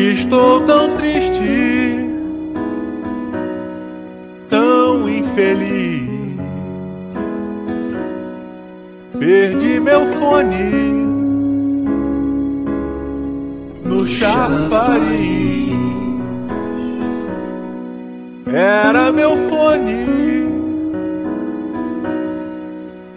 [0.00, 2.08] Estou tão triste,
[4.48, 6.08] tão infeliz.
[9.18, 10.90] Perdi meu fone
[13.84, 15.70] no chafariz.
[18.46, 20.48] Era meu fone,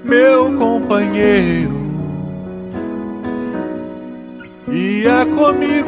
[0.03, 1.71] meu companheiro,
[4.67, 5.82] ia comigo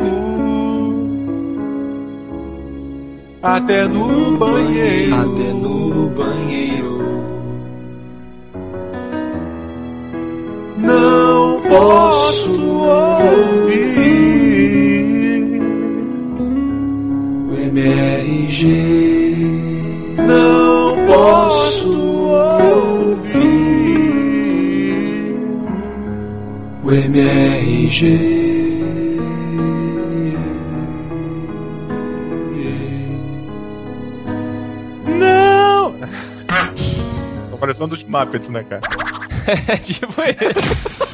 [3.45, 5.15] até no banheiro.
[5.15, 6.95] Até no banheiro.
[10.77, 13.85] Não posso ouvir
[17.51, 18.63] O MRG.
[20.27, 23.45] Não posso ouvir
[26.83, 28.44] O MRG.
[38.15, 38.81] Muppets, né, cara?
[39.67, 41.05] É tipo isso.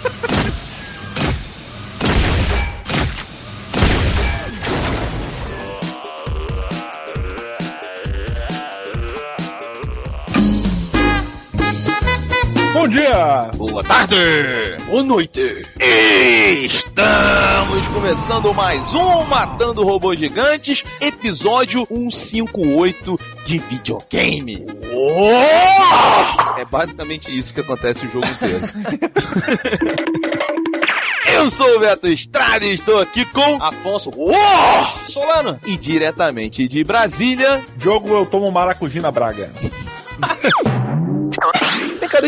[12.74, 13.50] Bom dia!
[13.58, 14.16] Boa tarde!
[14.88, 15.68] Boa noite!
[16.64, 24.81] Estamos começando mais um Matando Robôs Gigantes, episódio 158 de videogame.
[26.58, 28.62] É basicamente isso que acontece o jogo inteiro.
[31.34, 34.36] Eu sou o Beto Estrada e estou aqui com Afonso Uou!
[35.06, 35.60] Solano.
[35.66, 39.50] E diretamente de Brasília, Jogo eu tomo maracujina Braga.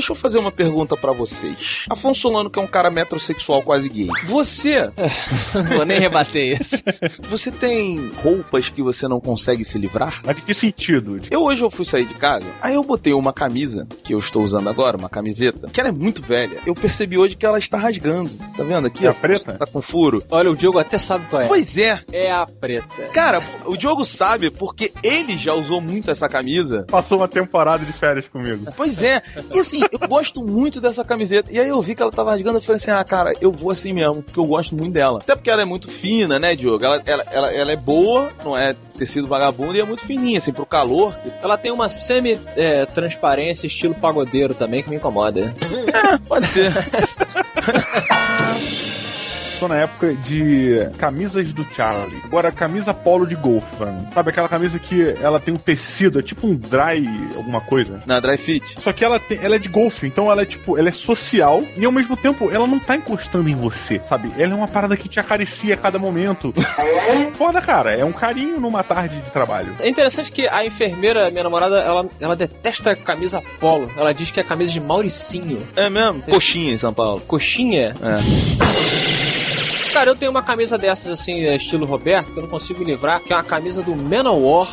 [0.04, 1.86] Deixa eu fazer uma pergunta pra vocês.
[1.90, 4.10] Afonso Solano, que é um cara metrosexual quase gay.
[4.26, 4.92] Você,
[5.78, 6.83] Vou nem rebater isso.
[7.30, 10.20] você tem roupas que você não consegue se livrar?
[10.26, 11.22] Mas de que sentido?
[11.32, 14.44] Eu hoje eu fui sair de casa, aí eu botei uma camisa que eu estou
[14.44, 16.60] usando agora, uma camiseta, que ela é muito velha.
[16.66, 18.30] Eu percebi hoje que ela está rasgando.
[18.58, 19.06] Tá vendo aqui?
[19.06, 19.54] É a preta?
[19.54, 20.22] Tá com furo.
[20.30, 21.48] Olha, o Diogo até sabe qual é.
[21.48, 22.02] Pois é.
[22.11, 22.89] É a preta.
[23.14, 26.86] Cara, o Diogo sabe porque ele já usou muito essa camisa.
[26.89, 28.66] Passou uma temporada de férias comigo.
[28.76, 29.22] Pois é.
[29.54, 31.52] E assim, eu gosto muito dessa camiseta.
[31.52, 33.71] E aí eu vi que ela tava rasgando, eu falei assim, ah, cara, eu vou
[33.71, 35.20] assim mesmo, porque eu gosto muito dela.
[35.20, 36.83] Até porque ela é muito fina, né, Diogo?
[36.83, 40.52] Ela, ela, ela, ela é boa, não é tecido vagabundo, e é muito fininha, assim,
[40.52, 41.15] pro calor.
[41.42, 45.53] Ela tem uma semi-transparência, estilo pagodeiro também, que me incomoda.
[46.27, 46.71] Pode ser.
[49.68, 52.22] Na época de camisas do Charlie.
[52.26, 54.08] Agora, camisa polo de golfe, mim.
[54.14, 58.00] Sabe aquela camisa que ela tem um tecido, é tipo um dry alguma coisa?
[58.06, 58.80] Na dry fit.
[58.82, 61.64] Só que ela, tem, ela é de golfe, então ela é tipo, ela é social
[61.78, 64.32] e ao mesmo tempo ela não tá encostando em você, sabe?
[64.38, 66.54] Ela é uma parada que te acaricia a cada momento.
[67.36, 69.76] Foda, cara, é um carinho numa tarde de trabalho.
[69.80, 73.92] É interessante que a enfermeira, minha namorada, ela, ela detesta camisa polo.
[73.98, 75.66] Ela diz que é camisa de Mauricinho.
[75.76, 76.24] É mesmo?
[76.24, 77.22] Coxinha em São Paulo.
[77.22, 77.94] Coxinha?
[78.02, 79.33] É.
[79.93, 83.20] Cara, eu tenho uma camisa dessas, assim, é, estilo Roberto, que eu não consigo livrar,
[83.21, 84.67] que é uma camisa do Manowar,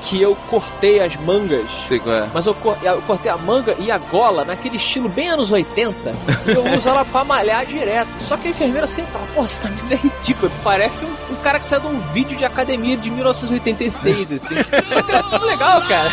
[0.00, 1.70] que eu cortei as mangas.
[1.70, 2.28] Sei qual é.
[2.32, 6.14] Mas eu, cor- eu cortei a manga e a gola naquele estilo bem anos 80.
[6.46, 8.08] E eu uso ela pra malhar direto.
[8.20, 10.50] Só que a enfermeira sempre fala: Pô, essa camisa é ridícula.
[10.50, 14.54] Tu parece um, um cara que saiu de um vídeo de academia de 1986, assim.
[14.88, 16.10] Só que é muito legal, cara.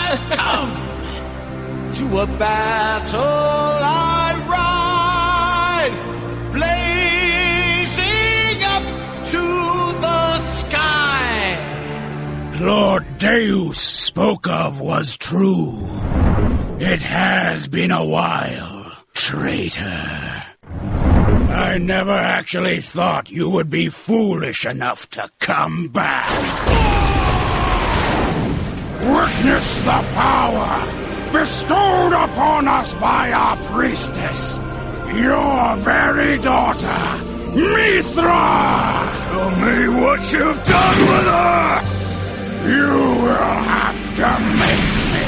[1.96, 3.20] To a battle
[3.80, 5.96] I ride,
[12.60, 15.72] Lord Deus spoke of was true.
[16.80, 20.44] It has been a while, traitor.
[20.62, 26.30] I never actually thought you would be foolish enough to come back.
[29.02, 34.60] Witness the power bestowed upon us by our priestess,
[35.16, 37.24] your very daughter,
[37.56, 39.12] Mithra!
[39.14, 41.93] Tell me what you've done with her!
[42.66, 42.88] You
[43.24, 45.24] will have to make me.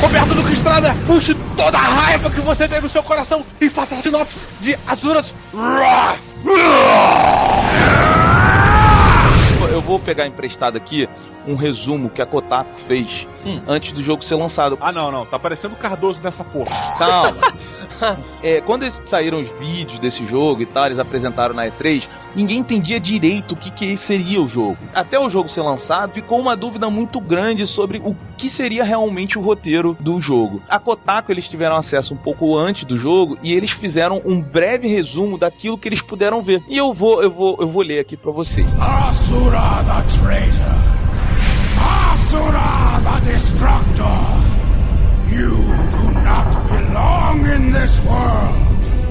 [0.00, 3.94] Roberto Duque Estrada, puxe toda a raiva que você tem no seu coração e faça
[3.96, 6.20] a sinopse de Azuras Wrath.
[9.72, 11.08] Eu vou pegar emprestado aqui
[11.46, 13.62] um resumo que a Kotaku fez Hum.
[13.68, 14.76] antes do jogo ser lançado.
[14.80, 16.70] Ah, não, não, tá parecendo Cardoso nessa porra.
[16.98, 17.36] Calma.
[18.42, 22.58] É, quando eles saíram os vídeos desse jogo e tal, eles apresentaram na E3, ninguém
[22.58, 24.78] entendia direito o que, que seria o jogo.
[24.94, 29.38] Até o jogo ser lançado, ficou uma dúvida muito grande sobre o que seria realmente
[29.38, 30.62] o roteiro do jogo.
[30.70, 34.88] A Kotaku eles tiveram acesso um pouco antes do jogo e eles fizeram um breve
[34.88, 36.62] resumo daquilo que eles puderam ver.
[36.66, 38.66] E eu vou, eu vou, eu vou ler aqui pra vocês.
[38.80, 41.00] Asura the traitor!
[41.78, 44.39] Asura the destructor!
[45.30, 48.69] You do not belong in this world!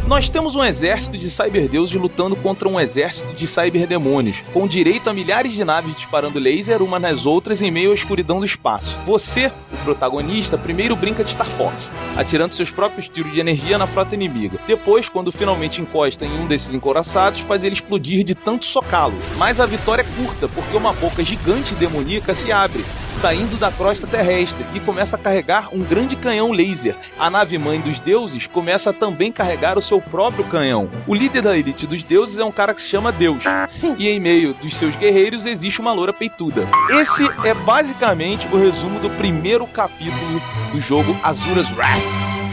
[0.09, 5.13] Nós temos um exército de cyberdeuses lutando contra um exército de cyberdemônios, com direito a
[5.13, 8.99] milhares de naves disparando laser umas nas outras em meio à escuridão do espaço.
[9.05, 13.85] Você, o protagonista, primeiro brinca de Star Fox, atirando seus próprios tiros de energia na
[13.85, 14.57] frota inimiga.
[14.65, 19.15] Depois, quando finalmente encosta em um desses encoraçados, faz ele explodir de tanto socá-lo.
[19.37, 22.83] Mas a vitória é curta, porque uma boca gigante demoníaca se abre,
[23.13, 26.97] saindo da crosta terrestre, e começa a carregar um grande canhão laser.
[27.15, 30.89] A nave mãe dos deuses começa a também carregar o seu próprio canhão.
[31.07, 33.43] O líder da elite dos deuses é um cara que se chama Deus.
[33.97, 36.67] E em meio dos seus guerreiros existe uma loura peituda.
[36.89, 40.41] Esse é basicamente o resumo do primeiro capítulo
[40.71, 42.48] do jogo Azura's Wrath.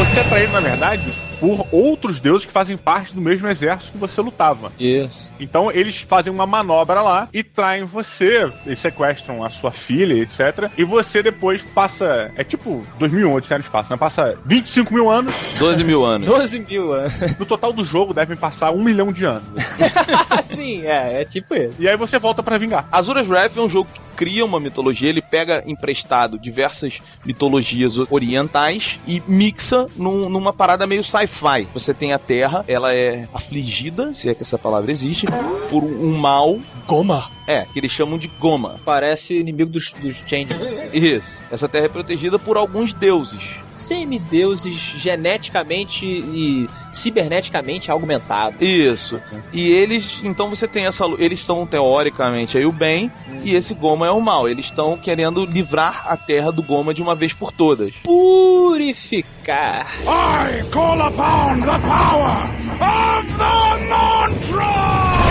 [0.00, 3.98] Você é traído, na verdade, por outros deuses que fazem parte do mesmo exército que
[3.98, 4.70] você lutava.
[4.78, 5.28] Isso.
[5.40, 10.70] Então eles fazem uma manobra lá e traem você, eles sequestram a sua filha, etc.
[10.76, 12.30] E você depois passa.
[12.36, 13.96] É tipo 2001, Odisseia no Espaço, né?
[13.96, 15.34] Passa 25 mil anos.
[15.58, 16.28] 12 mil anos.
[16.28, 17.08] 12 mil, é.
[17.38, 19.42] No total do jogo devem passar um milhão de anos.
[20.44, 21.76] Sim, é, é tipo isso.
[21.78, 22.86] E aí você volta pra vingar.
[22.92, 28.98] Azura's Wrath é um jogo que cria uma mitologia, ele pega emprestado diversas mitologias orientais
[29.06, 31.68] e mixa num- numa parada meio sci-fi.
[31.72, 35.26] Você tem a Terra, ela é afligida, se é que essa palavra existe,
[35.70, 36.58] por um, mal.
[36.86, 37.30] Goma?
[37.50, 38.78] É, que eles chamam de Goma.
[38.84, 40.50] Parece inimigo dos, dos Change.
[40.92, 41.42] Isso.
[41.50, 43.56] Essa Terra é protegida por alguns deuses.
[43.68, 48.62] Semideuses geneticamente e ciberneticamente augmentados.
[48.62, 49.20] Isso.
[49.52, 53.10] E eles, então você tem essa, eles são teoricamente aí o bem
[53.42, 54.48] e esse Goma é o mal.
[54.48, 57.96] Eles estão querendo livrar a Terra do Goma de uma vez por todas.
[57.96, 59.88] Purificar.
[60.06, 62.50] I call upon the power
[62.80, 65.29] of the mantra!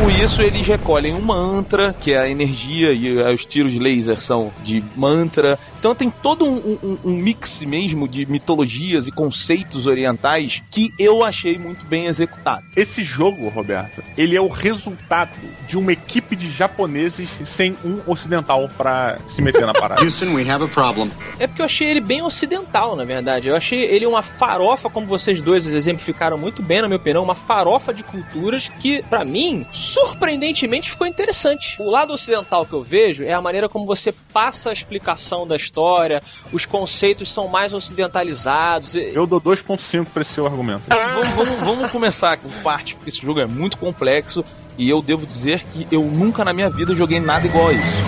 [0.00, 4.52] Com isso, eles recolhem um mantra, que é a energia, e os tiros laser são
[4.62, 5.58] de mantra.
[5.78, 11.24] Então tem todo um, um- um mix mesmo de mitologias e conceitos orientais que eu
[11.24, 12.64] achei muito bem executado.
[12.76, 15.30] Esse jogo, Roberto, ele é o resultado
[15.68, 20.02] de uma equipe de japoneses sem um ocidental pra se meter na parada.
[20.04, 21.10] Houston, we have a problem.
[21.38, 23.46] É porque eu achei ele bem ocidental, na verdade.
[23.48, 27.34] Eu achei ele uma farofa, como vocês dois exemplificaram muito bem, na minha opinião, uma
[27.34, 31.76] farofa de culturas que, pra mim, surpreendentemente ficou interessante.
[31.80, 35.54] O lado ocidental que eu vejo é a maneira como você passa a explicação da
[35.68, 36.22] história,
[36.52, 38.94] os conceitos são mais ocidentalizados.
[38.94, 40.82] e- Eu dou 2.5 pra esse seu argumento.
[40.88, 44.44] Vamos, vamos- vamos começar com parte, porque esse jogo é muito complexo
[44.78, 47.98] e eu devo dizer que eu nunca na minha vida joguei nada igual a isso.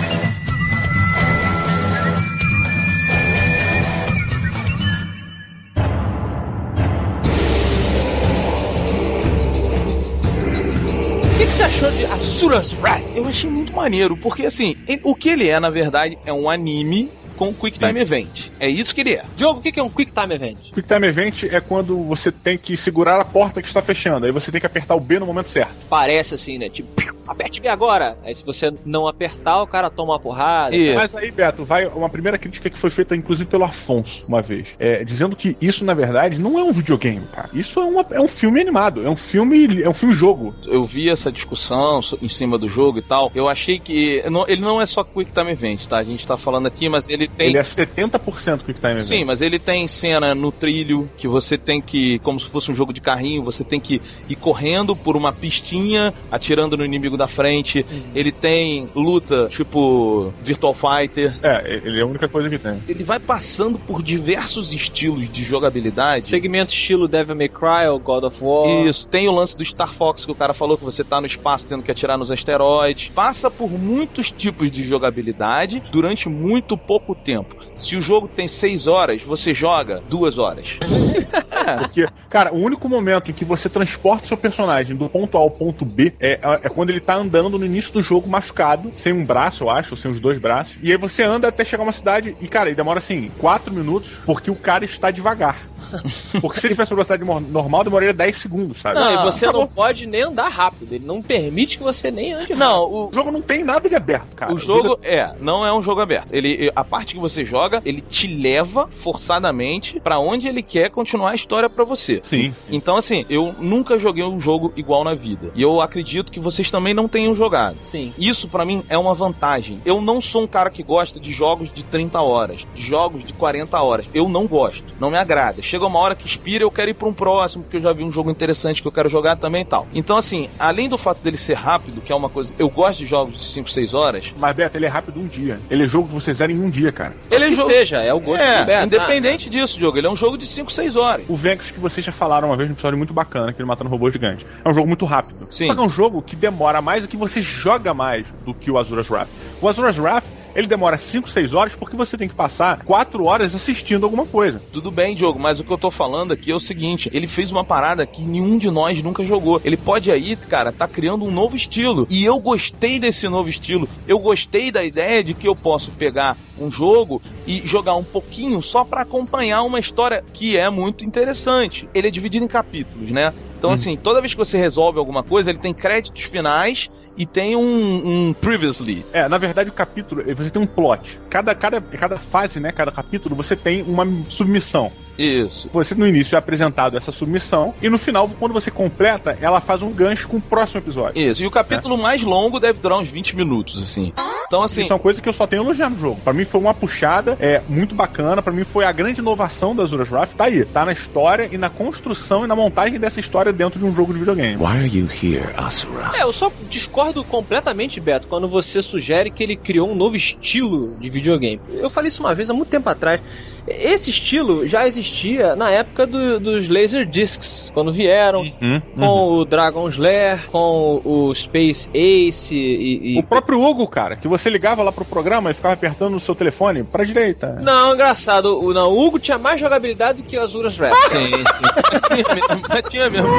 [11.33, 13.03] O que, você achou de Asura's Wrath?
[13.15, 17.09] Eu achei muito maneiro, porque assim, o que ele é, na verdade, é um anime
[17.41, 18.49] com Quick Time Event.
[18.59, 19.23] É isso que ele é.
[19.35, 20.71] Diogo, o que, é um Quick Time Event?
[20.71, 24.31] Quick Time Event é quando você tem que segurar a porta que está fechando, aí
[24.31, 25.73] você tem que apertar o B no momento certo.
[25.89, 26.69] Parece assim, né?
[26.69, 26.89] Tipo,
[27.27, 28.15] aperte B agora.
[28.23, 30.75] Aí se você não apertar, o cara toma uma porrada.
[30.75, 34.41] E- Mas aí, Beto, vai uma primeira crítica que foi feita, inclusive, pelo Afonso, uma
[34.43, 34.67] vez.
[34.77, 37.49] É, dizendo que isso, na verdade, não é um videogame, cara.
[37.53, 39.81] Isso é, uma- é um filme animado, é um filme.
[39.81, 40.53] É um filme-jogo.
[40.67, 43.31] Eu vi essa discussão em cima do jogo e tal.
[43.33, 44.21] Eu achei que.
[44.29, 45.97] não- ele não é só Quick Time Event, tá?
[45.97, 47.49] A gente tá falando aqui, mas ele tem.
[47.49, 49.01] Ele é 70% Quick Time Event.
[49.01, 52.73] Sim, mas ele tem cena no trilho que você tem que, como se fosse um
[52.73, 57.27] jogo de carrinho, você tem que ir correndo por uma pistinha, atirando no inimigo da
[57.27, 57.85] frente.
[58.13, 61.37] Ele tem luta tipo Virtual Fighter.
[61.41, 62.81] É, ele é a única coisa que tem.
[62.87, 66.25] Ele vai passando por diversos estilos de jogabilidade.
[66.25, 68.87] Segmento estilo Devil May Cry ou God of War.
[68.87, 71.27] Isso, tem o lance do Star Fox que o cara falou que você tá no
[71.27, 73.09] espaço tendo que atirar nos asteroides.
[73.09, 77.55] Passa por muitos tipos de jogabilidade durante muito pouco tempo.
[77.77, 80.79] Se o jogo tem 6 horas, você joga 2 horas.
[81.79, 85.41] Porque Cara, o único momento em que você transporta o seu personagem do ponto A
[85.41, 89.11] ao ponto B é, é quando ele tá andando no início do jogo machucado, sem
[89.11, 90.77] um braço, eu acho, ou sem os dois braços.
[90.81, 93.73] E aí você anda até chegar a uma cidade e, cara, ele demora assim, 4
[93.73, 95.57] minutos, porque o cara está devagar.
[96.39, 98.97] Porque se ele tivesse uma velocidade normal, demoraria 10 segundos, sabe?
[98.97, 99.61] Não, e Ah, você acabou.
[99.63, 100.93] não pode nem andar rápido.
[100.93, 102.59] Ele não permite que você nem ande rápido.
[102.59, 104.53] Não, o, O jogo não tem nada de aberto, cara.
[104.53, 106.31] O jogo é, não é um jogo aberto.
[106.31, 111.31] Ele, a parte que você joga, ele te leva forçadamente pra onde ele quer continuar
[111.31, 112.20] a história pra você.
[112.23, 112.53] Sim.
[112.69, 115.51] Então assim, eu nunca joguei um jogo igual na vida.
[115.55, 117.77] E eu acredito que vocês também não tenham jogado.
[117.81, 118.13] Sim.
[118.17, 119.81] Isso pra mim é uma vantagem.
[119.85, 123.33] Eu não sou um cara que gosta de jogos de 30 horas, de jogos de
[123.33, 124.05] 40 horas.
[124.13, 125.61] Eu não gosto, não me agrada.
[125.61, 128.03] Chega uma hora que expira, eu quero ir pra um próximo, porque eu já vi
[128.03, 129.87] um jogo interessante que eu quero jogar também e tal.
[129.93, 133.05] Então assim, além do fato dele ser rápido, que é uma coisa, eu gosto de
[133.05, 134.33] jogos de 5, 6 horas.
[134.37, 135.59] Mas, Beto, ele é rápido um dia.
[135.69, 137.15] Ele é jogo que vocês zerem em um dia, cara.
[137.29, 138.85] Ele é que jogo seja, é o gosto é, do Beto.
[138.85, 139.97] independente disso, Diogo.
[139.97, 141.25] Ele é um jogo de 5, 6 horas.
[141.27, 143.89] O Vex que vocês já falaram uma vez num episódio muito bacana, que ele matando
[143.89, 144.45] robô gigante.
[144.63, 145.47] É um jogo muito rápido.
[145.49, 145.67] Sim.
[145.67, 148.69] Só que é um jogo que demora mais e que você joga mais do que
[148.69, 149.29] o Azura's Wrath.
[149.61, 153.55] O Azura's Wrath, ele demora 5, 6 horas porque você tem que passar 4 horas
[153.55, 154.61] assistindo alguma coisa.
[154.71, 157.51] Tudo bem, Diogo, mas o que eu tô falando aqui é o seguinte: ele fez
[157.51, 159.61] uma parada que nenhum de nós nunca jogou.
[159.63, 162.07] Ele pode aí, cara, tá criando um novo estilo.
[162.09, 163.87] E eu gostei desse novo estilo.
[164.07, 168.61] Eu gostei da ideia de que eu posso pegar um jogo e jogar um pouquinho
[168.61, 171.87] só pra acompanhar uma história que é muito interessante.
[171.93, 173.33] Ele é dividido em capítulos, né?
[173.57, 173.73] Então, Hum.
[173.73, 178.29] assim, toda vez que você resolve alguma coisa, ele tem créditos finais e tem um,
[178.29, 179.05] um previously.
[179.13, 181.19] É, na verdade o capítulo, você tem um plot.
[181.29, 184.91] Cada, cada, cada fase, né, cada capítulo, você tem uma submissão.
[185.21, 185.69] Isso.
[185.71, 189.81] Você no início é apresentado essa submissão e no final, quando você completa, ela faz
[189.81, 191.21] um gancho com o próximo episódio.
[191.21, 191.43] Isso.
[191.43, 194.13] E o capítulo mais longo deve durar uns 20 minutos, assim.
[194.47, 194.81] Então, assim.
[194.81, 196.19] Isso é uma coisa que eu só tenho elogiar no jogo.
[196.23, 198.41] Pra mim foi uma puxada, é muito bacana.
[198.41, 200.33] Pra mim foi a grande inovação da Azura's Wrath.
[200.33, 203.85] Tá aí, tá na história e na construção e na montagem dessa história dentro de
[203.85, 204.57] um jogo de videogame.
[204.57, 206.11] Why are you here, Asura?
[206.15, 210.97] É, eu só discordo completamente, Beto, quando você sugere que ele criou um novo estilo
[210.99, 211.61] de videogame.
[211.71, 213.21] Eu falei isso uma vez há muito tempo atrás.
[213.67, 219.45] Esse estilo já existia na época do- dos Laser Discs, quando vieram, Uhum, com o
[219.45, 223.15] Dragon's Lair, com o Space Ace e.
[223.15, 226.19] e- O próprio Hugo, cara, que você ligava lá pro programa e ficava apertando o
[226.19, 227.59] seu telefone pra direita.
[227.61, 228.59] Não, engraçado.
[228.61, 230.95] O, não, o Hugo tinha mais jogabilidade do que o Azura's Wrath.
[231.09, 231.41] Sim, sim.
[232.23, 233.29] Tinha mesmo, tinha mesmo.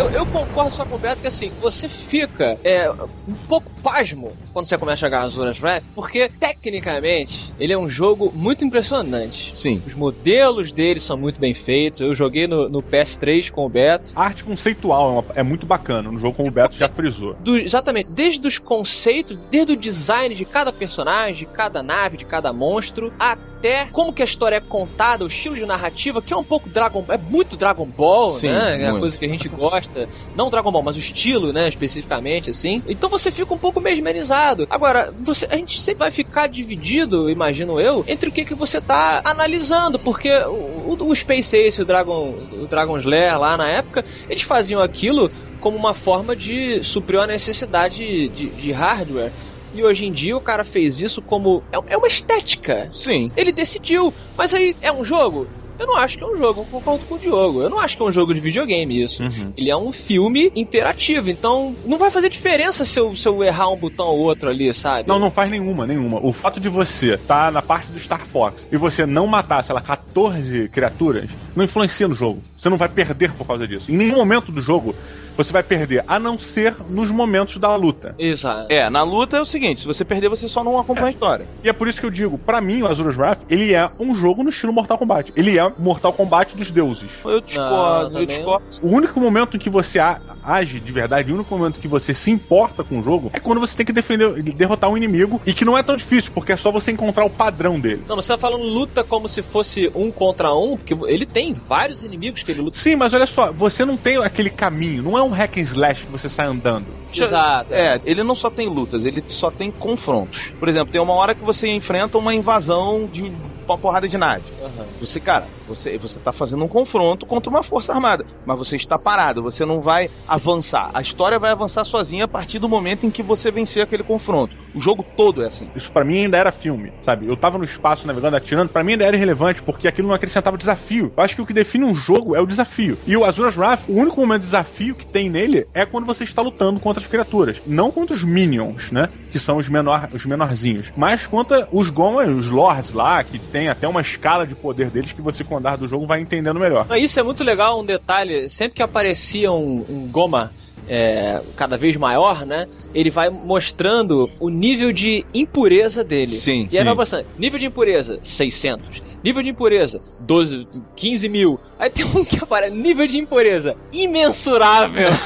[0.00, 4.32] Eu, eu concordo só com o Beto que assim, você fica é, um pouco pasmo
[4.52, 9.54] quando você começa a jogar Azura's Wrath, porque tecnicamente ele é um jogo muito impressionante.
[9.54, 9.82] Sim.
[9.86, 12.00] Os modelos dele são muito bem feitos.
[12.00, 14.12] Eu joguei no, no PS3 com o Beto.
[14.16, 16.10] A arte conceitual é, uma- é muito bacana.
[16.10, 17.34] No jogo, como o Beto já frisou.
[17.34, 22.24] Do- exatamente, desde os conceitos, desde o design de cada personagem, de cada nave, de
[22.24, 26.36] cada monstro, até como que a história é contada, o estilo de narrativa, que é
[26.36, 28.82] um pouco Dragon é muito Dragon Ball, Sim, né?
[28.82, 29.89] É a coisa que a gente gosta.
[30.34, 32.82] Não Dragon Ball, mas o estilo, né, especificamente, assim.
[32.86, 34.66] Então você fica um pouco mesmerizado.
[34.70, 38.80] Agora, você, a gente sempre vai ficar dividido, imagino eu, entre o que, que você
[38.80, 43.68] tá analisando, porque o, o, Space Ace e o Dragon, o Dragon's Lair lá na
[43.68, 45.30] época, eles faziam aquilo
[45.60, 49.30] como uma forma de suprir a necessidade de, de hardware.
[49.72, 51.62] E hoje em dia o cara fez isso como.
[51.70, 52.88] É, é uma estética.
[52.92, 53.30] Sim.
[53.36, 54.12] Ele decidiu.
[54.36, 55.46] Mas aí é um jogo?
[55.80, 57.62] Eu não acho que é um jogo, eu concordo com o Diogo.
[57.62, 59.22] Eu não acho que é um jogo de videogame isso.
[59.22, 59.50] Uhum.
[59.56, 63.70] Ele é um filme interativo, então não vai fazer diferença se eu, se eu errar
[63.70, 65.08] um botão ou outro ali, sabe?
[65.08, 66.20] Não, não faz nenhuma, nenhuma.
[66.22, 69.74] O fato de você estar na parte do Star Fox e você não matar, sei
[69.74, 72.42] lá, 14 criaturas, não influencia no jogo.
[72.54, 73.90] Você não vai perder por causa disso.
[73.90, 74.94] Em nenhum momento do jogo
[75.42, 78.14] você vai perder, a não ser nos momentos da luta.
[78.18, 78.66] Exato.
[78.70, 81.48] É, na luta é o seguinte: se você perder, você só não acompanha a história.
[81.64, 84.14] E é por isso que eu digo, pra mim, o Azura's Wrath, ele é um
[84.14, 85.32] jogo no estilo Mortal Kombat.
[85.34, 87.10] Ele é Mortal Kombat dos deuses.
[87.24, 88.64] Eu discordo, eu discordo.
[88.82, 89.98] O único momento em que você
[90.42, 93.40] age de verdade, o único momento em que você se importa com o jogo, é
[93.40, 96.52] quando você tem que defender, derrotar um inimigo, e que não é tão difícil, porque
[96.52, 98.04] é só você encontrar o padrão dele.
[98.06, 102.04] Não, você tá falando luta como se fosse um contra um, porque ele tem vários
[102.04, 102.76] inimigos que ele luta.
[102.76, 106.06] Sim, mas olha só, você não tem aquele caminho, não é um hack and slash
[106.06, 106.86] que você sai andando.
[107.14, 107.72] Exato.
[107.72, 110.52] É, ele não só tem lutas, ele só tem confrontos.
[110.58, 113.32] Por exemplo, tem uma hora que você enfrenta uma invasão de
[113.72, 114.44] uma porrada de nave.
[114.62, 114.86] Aham.
[115.00, 118.98] Você, cara, você, você tá fazendo um confronto contra uma força armada, mas você está
[118.98, 120.90] parado, você não vai avançar.
[120.92, 124.56] A história vai avançar sozinha a partir do momento em que você vencer aquele confronto.
[124.74, 125.68] O jogo todo é assim.
[125.74, 127.26] Isso pra mim ainda era filme, sabe?
[127.26, 130.56] Eu tava no espaço navegando, atirando, pra mim ainda era irrelevante, porque aquilo não acrescentava
[130.56, 131.12] desafio.
[131.16, 132.98] Eu acho que o que define um jogo é o desafio.
[133.06, 136.24] E o Azura's Wrath, o único momento de desafio que tem nele é quando você
[136.24, 137.60] está lutando contra as criaturas.
[137.66, 139.08] Não contra os minions, né?
[139.30, 140.92] Que são os, menor, os menorzinhos.
[140.96, 144.88] Mas contra os Gomas, os lords lá, que tem tem até uma escala de poder
[144.88, 146.86] deles que você, com o andar do jogo, vai entendendo melhor.
[146.96, 148.48] Isso é muito legal, um detalhe.
[148.48, 150.50] Sempre que aparecia um, um Goma
[150.88, 152.66] é, cada vez maior, né?
[152.94, 156.26] Ele vai mostrando o nível de impureza dele.
[156.26, 156.84] Sim, E aí sim.
[156.84, 159.02] vai mostrando, nível de impureza, 600.
[159.22, 161.60] Nível de impureza, 12, 15 mil.
[161.78, 165.08] Aí tem um que aparece, nível de impureza, imensurável.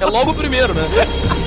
[0.00, 0.82] É logo o primeiro, né?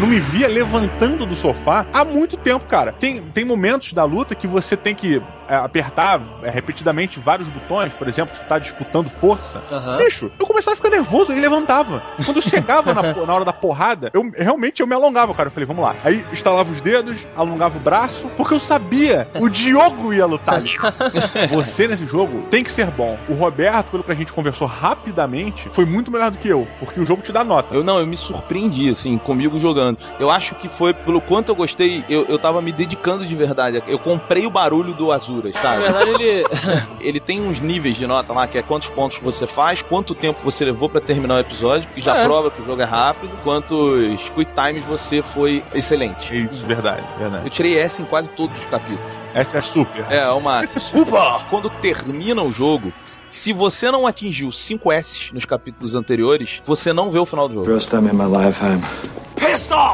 [0.00, 2.90] não me via levantando do sofá há muito tempo, cara.
[2.90, 5.20] Tem, tem momentos da luta que você tem que
[5.56, 9.62] apertar é, repetidamente vários botões, por exemplo, que tu tá disputando força.
[9.70, 9.96] Aham.
[9.98, 12.02] Bicho, eu começava a ficar nervoso e levantava.
[12.24, 15.48] Quando eu chegava na, na hora da porrada, eu realmente eu me alongava, cara.
[15.48, 15.96] Eu falei, vamos lá.
[16.04, 20.70] Aí estalava os dedos, alongava o braço, porque eu sabia, o Diogo ia lutar ali.
[21.50, 23.18] Você nesse jogo tem que ser bom.
[23.28, 27.00] O Roberto, pelo que a gente conversou rapidamente, foi muito melhor do que eu, porque
[27.00, 27.74] o jogo te dá nota.
[27.74, 29.98] Eu não, eu me surpreendi, assim, comigo jogando.
[30.18, 33.82] Eu acho que foi pelo quanto eu gostei, eu, eu tava me dedicando de verdade.
[33.86, 35.82] Eu comprei o barulho do Azuras, Na sabe?
[35.82, 36.44] verdade, ele.
[37.00, 40.38] Ele tem uns níveis de nota lá, que é quantos pontos você faz, quanto tempo
[40.44, 42.24] você levou pra terminar o episódio, porque já É.
[42.26, 46.34] prova que o jogo é rápido, quantos quick times você foi excelente.
[46.46, 47.46] Isso, verdade, verdade.
[47.46, 49.14] Eu tirei S em quase todos os capítulos.
[49.34, 50.04] Essa é super.
[50.10, 50.78] É, é o máximo.
[50.80, 51.46] Super!
[51.48, 52.92] Quando termina o jogo,
[53.26, 57.54] se você não atingiu 5 S nos capítulos anteriores, você não vê o final do
[57.54, 57.66] jogo.
[57.66, 58.82] First time in my lifetime.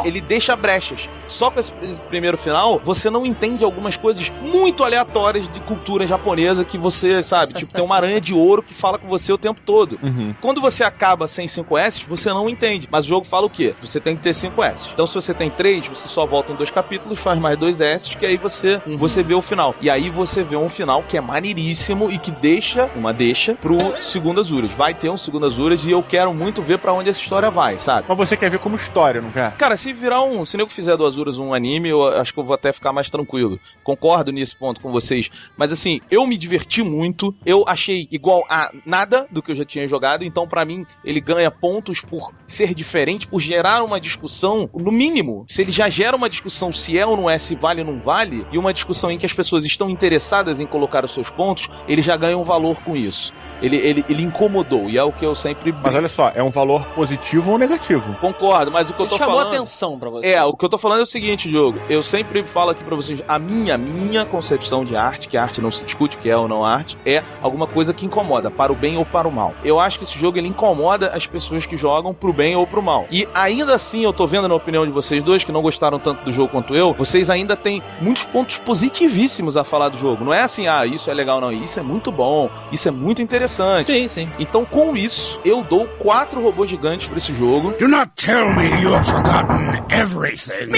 [0.05, 1.09] Ele deixa brechas.
[1.27, 6.07] Só com esse esse primeiro final, você não entende algumas coisas muito aleatórias de cultura
[6.07, 9.39] japonesa que você, sabe, tipo, tem uma aranha de ouro que fala com você o
[9.39, 9.99] tempo todo.
[10.03, 10.35] Uhum.
[10.41, 12.89] Quando você acaba sem 5S, você não entende.
[12.91, 13.75] Mas o jogo fala o quê?
[13.81, 14.89] Você tem que ter 5S.
[14.93, 18.17] Então, se você tem 3, você só volta em dois capítulos, faz mais dois S,
[18.17, 18.97] que aí você, Uhum.
[18.99, 19.75] você vê o final.
[19.81, 23.77] E aí você vê um final que é maneiríssimo e que deixa uma deixa pro
[24.03, 24.73] segundo Azuras.
[24.73, 27.79] Vai ter um segundo Azuras e eu quero muito ver pra onde essa história vai,
[27.79, 28.07] sabe?
[28.09, 29.57] Mas você quer ver como história, não quer?
[29.57, 30.47] Cara, se virar um.
[30.47, 33.11] Se nego fizer do Azuras um anime, eu acho que eu vou até ficar mais
[33.11, 33.61] tranquilo.
[33.85, 35.31] Concordo nesse ponto com vocês.
[35.57, 37.35] Mas assim, eu me diverti muito.
[37.45, 40.25] Eu achei igual a nada do que eu já tinha jogado.
[40.25, 45.45] Então, pra mim, ele ganha pontos por ser diferente, por gerar uma discussão, no mínimo.
[45.49, 48.01] Se ele já gera uma discussão se é ou não é, se vale ou não
[48.01, 51.69] vale, e uma discussão em que as pessoas estão interessadas em colocar os seus pontos,
[51.89, 53.33] ele já ganha um valor com isso.
[53.61, 55.73] Ele, ele, ele incomodou, e é o que eu sempre.
[55.73, 58.15] Mas olha só, é um valor positivo ou negativo?
[58.21, 59.55] Concordo, mas o que eu tô chamou falando.
[59.55, 60.29] atenção pra você.
[60.33, 61.79] É, o que eu tô falando é o seguinte, Diogo.
[61.89, 65.61] Eu sempre falo aqui pra vocês, a minha, minha concepção de arte, que a arte
[65.61, 68.77] não se discute, que é ou não arte, é alguma coisa que incomoda, para o
[68.77, 69.55] bem ou para o mal.
[69.65, 72.83] Eu acho que esse jogo ele incomoda as pessoas que jogam pro bem ou pro
[72.83, 73.07] mal.
[73.11, 76.25] E ainda assim, eu tô vendo na opinião de vocês dois, que não gostaram tanto
[76.25, 80.25] do jogo quanto eu, vocês ainda têm muitos pontos positivíssimos a falar do jogo.
[80.25, 81.53] Não é assim, ah, isso é legal, não.
[81.53, 83.85] Isso é muito bom, isso é muito interessante.
[83.85, 84.29] Sim, sim.
[84.39, 87.73] Então, com isso, eu dou quatro robôs gigantes pra esse jogo.
[87.73, 90.73] Do not tell me you have forgotten everything.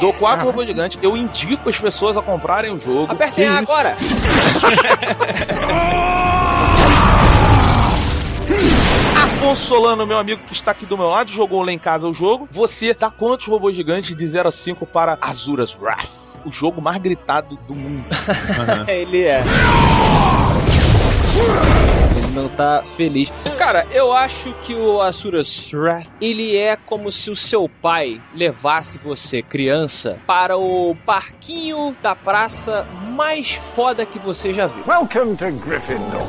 [0.00, 0.98] Dou quatro robôs gigantes.
[1.02, 3.12] Eu indico as pessoas a comprarem o jogo.
[3.12, 3.96] Apertem A agora.
[9.16, 12.14] Afonso Solano, meu amigo que está aqui do meu lado, jogou lá em casa o
[12.14, 12.48] jogo.
[12.50, 16.36] Você dá quantos robôs gigantes de 0 a 5 para Azuras Wrath?
[16.44, 18.06] O jogo mais gritado do mundo.
[18.88, 19.42] Ele é.
[22.16, 23.30] Ele não tá feliz.
[23.58, 28.98] Cara, eu acho que o Asuras Wrath, ele é como se o seu pai levasse
[28.98, 34.84] você, criança, para o parquinho da praça mais foda que você já viu.
[34.86, 36.22] Welcome to Gryffindor.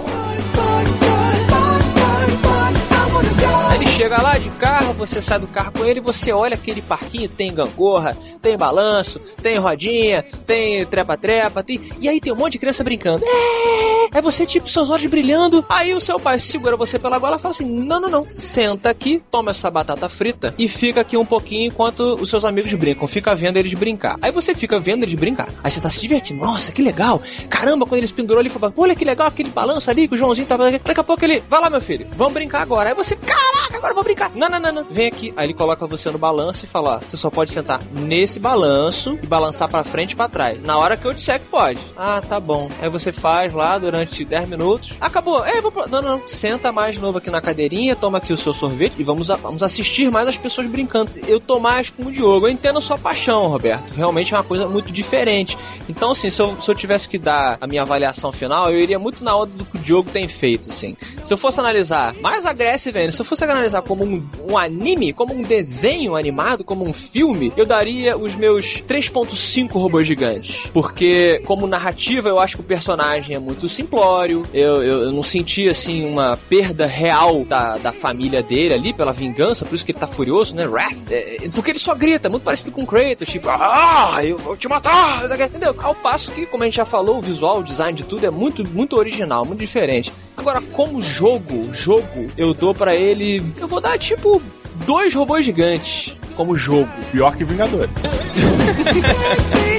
[3.76, 7.28] Ele chega lá de carro, você sai do carro com ele, você olha aquele parquinho,
[7.28, 11.82] tem gangorra, tem balanço, tem rodinha, tem trepa-trepa, tem...
[12.00, 13.26] e aí tem um monte de criança brincando.
[13.26, 14.10] É!
[14.14, 17.40] Aí você, tipo, seus olhos brilhando, aí o seu pai segura você pela gola e
[17.40, 21.26] fala assim: não, não, não, senta aqui, toma essa batata frita e fica aqui um
[21.26, 24.18] pouquinho enquanto os seus amigos brincam, fica vendo eles brincar.
[24.22, 27.86] Aí você fica vendo eles brincar, aí você tá se divertindo, nossa, que legal, caramba,
[27.86, 30.72] quando eles pendurou ali, falou, olha que legal aquele balanço ali que o Joãozinho tava.
[30.72, 32.90] Daqui a pouco ele, vai lá, meu filho, vamos brincar agora.
[32.90, 34.32] Aí você, caraca, agora vou brincar.
[34.36, 35.34] Não, não, não, não, vem aqui.
[35.36, 39.28] Aí ele coloca você no balanço e fala: você só pode sentar nesse balanço e
[39.28, 40.62] balançar pra frente e pra trás.
[40.64, 41.80] Na hora que eu disser que pode.
[41.96, 42.70] Ah, tá bom.
[42.82, 44.98] Aí você faz lá durante 10 minutos.
[45.00, 45.46] Acabou.
[45.46, 45.88] É, vou pro...
[45.90, 46.22] Não, não.
[46.28, 49.36] Senta mais de novo aqui na cadeirinha, toma aqui o seu sorvete e vamos, a-
[49.36, 51.12] vamos assistir mais as pessoas brincando.
[51.28, 52.48] Eu tô mais com o Diogo.
[52.48, 53.94] Eu entendo sua paixão, Roberto.
[53.94, 55.58] Realmente é uma coisa muito diferente.
[55.90, 59.00] Então, assim, se eu, se eu tivesse que dar a minha avaliação final, eu iria
[59.00, 60.96] muito na onda do que o Diogo tem feito, assim.
[61.24, 64.24] Se eu fosse analisar mais a Grécia, velho, se eu fosse analisar analisar como um,
[64.50, 70.08] um anime, como um desenho animado, como um filme, eu daria os meus 3.5 robôs
[70.08, 70.68] gigantes.
[70.74, 74.46] Porque, como narrativa, eu acho que o personagem é muito simplório.
[74.54, 79.14] Eu, eu, eu não senti, assim, uma perda real da, da família dele ali pela
[79.14, 80.66] vingança, por isso que ele tá furioso, né?
[80.66, 81.12] Wrath.
[81.12, 85.26] É, porque ele só grita, muito parecido com Kratos, tipo, ah, eu vou te matar,
[85.40, 85.76] entendeu?
[85.80, 88.30] Ao passo que, como a gente já falou, o visual, o design de tudo é
[88.30, 90.12] muito, muito original, muito diferente.
[90.36, 94.42] Agora, como jogo, jogo, eu dou para ele, eu vou dar tipo
[94.86, 96.90] dois robôs gigantes como jogo.
[97.12, 97.92] Pior que Vingadores.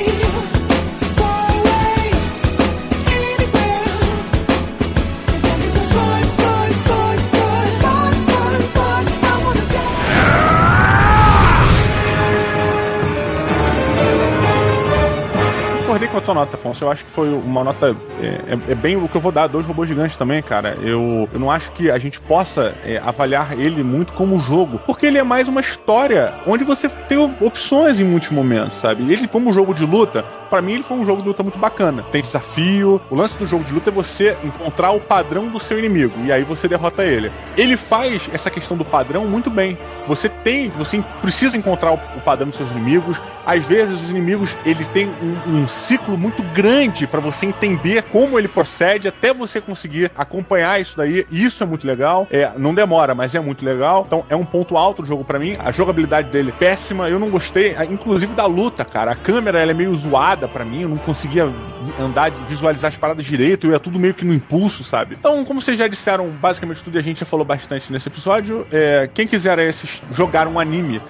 [16.08, 16.84] concordei com a sua nota, Afonso.
[16.84, 17.96] Eu acho que foi uma nota.
[18.20, 19.46] É, é, é bem o que eu vou dar.
[19.46, 20.76] Dois robôs gigantes também, cara.
[20.80, 24.80] Eu, eu não acho que a gente possa é, avaliar ele muito como jogo.
[24.84, 29.10] Porque ele é mais uma história onde você tem opções em muitos momentos, sabe?
[29.10, 32.02] Ele, como jogo de luta, para mim ele foi um jogo de luta muito bacana.
[32.10, 33.00] Tem desafio.
[33.10, 36.14] O lance do jogo de luta é você encontrar o padrão do seu inimigo.
[36.24, 37.30] E aí você derrota ele.
[37.56, 39.76] Ele faz essa questão do padrão muito bem.
[40.06, 40.70] Você tem.
[40.70, 43.20] Você precisa encontrar o, padrão dos seus inimigos.
[43.44, 48.38] Às vezes os inimigos eles têm um, um ciclo muito grande para você entender como
[48.38, 51.26] ele procede até você conseguir acompanhar isso daí.
[51.30, 52.26] Isso é muito legal.
[52.30, 54.04] É, não demora, mas é muito legal.
[54.06, 55.56] Então é um ponto alto do jogo para mim.
[55.58, 57.08] A jogabilidade dele péssima.
[57.08, 59.12] Eu não gostei, inclusive da luta, cara.
[59.12, 60.82] A câmera ela é meio zoada para mim.
[60.82, 61.52] Eu não conseguia
[61.98, 63.66] andar, visualizar as paradas direito.
[63.66, 65.16] Eu ia tudo meio que no impulso, sabe?
[65.18, 69.08] Então, como vocês já disseram basicamente tudo a gente já falou bastante nesse episódio, é,
[69.12, 71.00] quem quiser esses, jogar um anime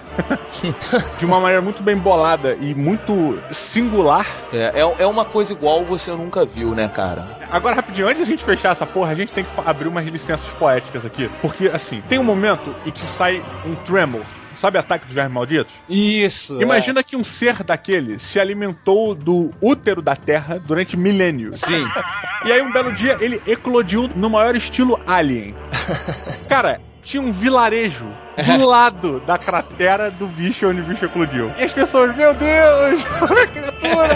[1.17, 4.25] de uma maneira muito bem bolada e muito singular.
[4.51, 7.37] É, é, é uma coisa igual você nunca viu, né, cara?
[7.49, 10.53] Agora, rapidinho, antes da gente fechar essa porra, a gente tem que abrir umas licenças
[10.53, 11.29] poéticas aqui.
[11.41, 14.25] Porque, assim, tem um momento em que sai um tremor
[14.59, 15.73] Sabe ataque dos vermes malditos?
[15.87, 16.61] Isso.
[16.61, 17.03] Imagina é.
[17.03, 21.61] que um ser daquele se alimentou do útero da Terra durante milênios.
[21.61, 21.85] Sim.
[22.45, 25.55] E aí um belo dia ele eclodiu no maior estilo alien.
[26.49, 31.51] Cara, tinha um vilarejo do lado da cratera do bicho onde o bicho eclodiu.
[31.57, 34.15] E as pessoas, meu Deus, a criatura!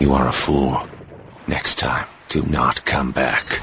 [0.00, 0.86] You are a fool.
[1.48, 3.62] Next time, do not come back.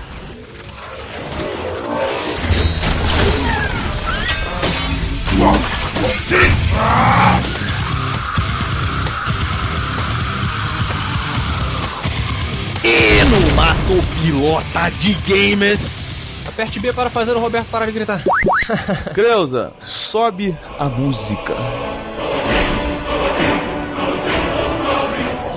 [13.32, 16.46] No Mato Pilota de Games.
[16.50, 18.22] Aperte B para fazer o Roberto parar de gritar.
[19.14, 21.54] Creuza, sobe a música.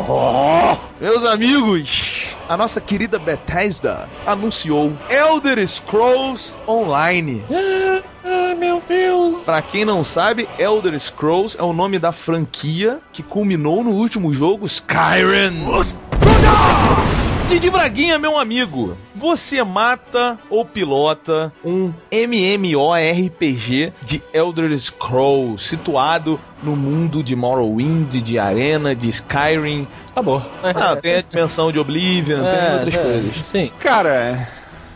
[0.08, 7.44] Oh, meus amigos, a nossa querida Bethesda anunciou Elder Scrolls Online.
[8.26, 9.42] Ah, meu Deus!
[9.42, 14.32] Pra quem não sabe, Elder Scrolls é o nome da franquia que culminou no último
[14.32, 15.62] jogo Skyrim.
[17.46, 26.74] Didi Braguinha, meu amigo, você mata ou pilota um MMORPG de Elder Scrolls situado no
[26.74, 29.87] mundo de Morrowind, de Arena, de Skyrim.
[30.11, 30.42] Acabou.
[30.62, 33.46] Ah, tem a dimensão de Oblivion, é, tem outras é, coisas.
[33.46, 33.70] Sim.
[33.78, 34.48] Cara,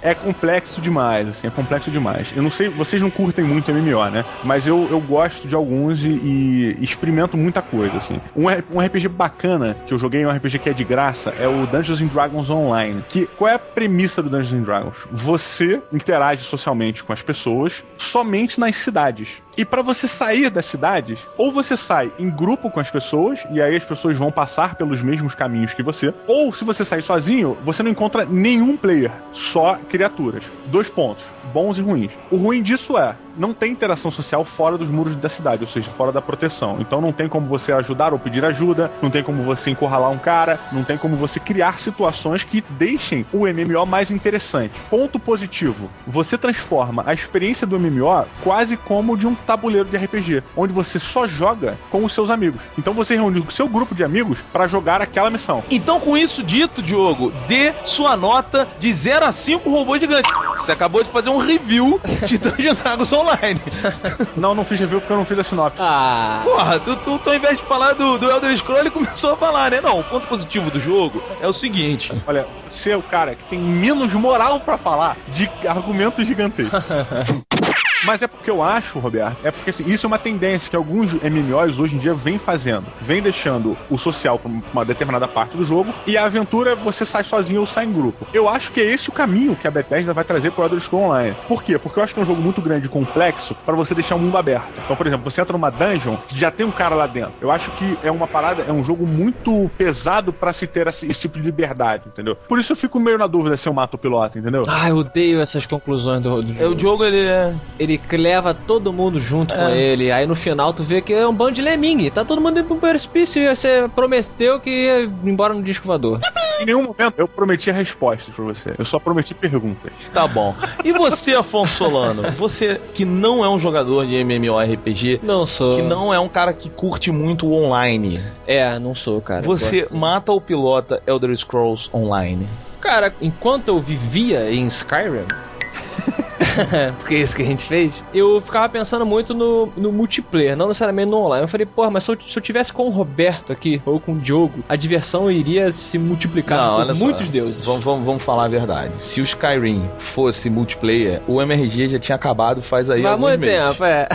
[0.02, 2.32] é complexo demais, assim, é complexo demais.
[2.34, 4.24] Eu não sei, vocês não curtem muito MMO, né?
[4.44, 8.20] Mas eu, eu gosto de alguns e, e experimento muita coisa, assim.
[8.36, 11.66] Um, um RPG bacana que eu joguei, um RPG que é de graça, é o
[11.66, 13.02] Dungeons and Dragons Online.
[13.08, 14.96] Que, qual é a premissa do Dungeons and Dragons?
[15.10, 19.42] Você interage socialmente com as pessoas somente nas cidades.
[19.58, 23.60] E para você sair das cidades, ou você sai em grupo com as pessoas, e
[23.60, 27.58] aí as pessoas vão passar pelos mesmos caminhos que você, ou se você sair sozinho,
[27.64, 30.44] você não encontra nenhum player, só criaturas.
[30.66, 32.12] Dois pontos, bons e ruins.
[32.30, 35.90] O ruim disso é, não tem interação social fora dos muros da cidade, ou seja,
[35.90, 36.78] fora da proteção.
[36.80, 40.18] Então não tem como você ajudar ou pedir ajuda, não tem como você encurralar um
[40.18, 44.74] cara, não tem como você criar situações que deixem o MMO mais interessante.
[44.90, 50.42] Ponto positivo: você transforma a experiência do MMO quase como de um tabuleiro de RPG,
[50.56, 52.60] onde você só joga com os seus amigos.
[52.78, 55.62] Então você reúne o seu grupo de amigos para jogar aquela missão.
[55.70, 60.30] Então, com isso dito, Diogo, dê sua nota de 0 a 5 robôs gigantes.
[60.54, 63.60] Você acabou de fazer um review de Dungeons Dragons Online online.
[64.36, 65.80] não, não fiz review porque eu não fiz a sinopse.
[65.80, 66.40] Ah.
[66.44, 69.36] Porra, tu, tu, tu ao invés de falar do, do Elder Scrolls, ele começou a
[69.36, 69.80] falar, né?
[69.80, 72.12] Não, o ponto positivo do jogo é o seguinte.
[72.26, 76.82] Olha, você é o cara que tem menos moral para falar de argumentos gigantescos.
[78.02, 81.12] Mas é porque eu acho, Roberto, é porque assim, isso é uma tendência que alguns
[81.14, 82.86] MMOs hoje em dia vêm fazendo.
[83.00, 87.24] Vem deixando o social pra uma determinada parte do jogo e a aventura você sai
[87.24, 88.26] sozinho ou sai em grupo.
[88.32, 91.08] Eu acho que é esse o caminho que a Bethesda vai trazer pro Elder Scrolls
[91.08, 91.36] Online.
[91.46, 91.78] Por quê?
[91.78, 94.18] Porque eu acho que é um jogo muito grande e complexo para você deixar o
[94.18, 94.68] mundo aberto.
[94.84, 97.32] Então, por exemplo, você entra numa dungeon, já tem um cara lá dentro.
[97.40, 101.06] Eu acho que é uma parada, é um jogo muito pesado para se ter esse,
[101.06, 102.36] esse tipo de liberdade, entendeu?
[102.36, 104.62] Por isso eu fico meio na dúvida se eu mato o piloto, entendeu?
[104.68, 106.74] Ah, eu odeio essas conclusões do, do É, jogo.
[106.74, 107.54] o jogo, ele é...
[107.78, 109.76] Ele leva todo mundo junto com É.
[109.78, 110.10] ele.
[110.10, 112.10] Aí no final tu vê que é um bando de lemming.
[112.10, 116.20] Tá todo mundo indo pro precipício e você prometeu que ia embora no disco voador.
[116.60, 118.74] Em nenhum momento eu prometi respostas pra você.
[118.76, 119.92] Eu só prometi perguntas.
[120.12, 120.54] Tá bom.
[120.84, 122.22] E você, Afonso Solano?
[122.32, 125.76] Você que não é um jogador de MMORPG, Não sou.
[125.76, 129.42] que não é um cara que curte muito o online, É, não sou, cara.
[129.42, 129.96] você Gosto.
[129.96, 132.48] mata ou pilota Elder Scrolls Online?
[132.80, 135.26] Cara, enquanto eu vivia em Skyrim.
[136.98, 138.02] Porque é isso que a gente fez.
[138.14, 141.44] Eu ficava pensando muito no, no multiplayer, não necessariamente no online.
[141.44, 144.12] Eu falei, porra, mas se eu, se eu tivesse com o Roberto aqui, ou com
[144.12, 147.04] o Diogo, a diversão iria se multiplicar por só.
[147.04, 147.64] muitos deuses.
[147.64, 148.96] Vamos, vamos, vamos falar a verdade.
[148.96, 153.40] Se o Skyrim fosse multiplayer, o MRG já tinha acabado faz aí Vai alguns muito
[153.40, 153.68] meses.
[153.68, 154.08] tempo, é.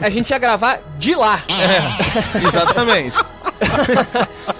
[0.00, 1.42] a gente ia gravar de lá.
[2.34, 3.16] Exatamente.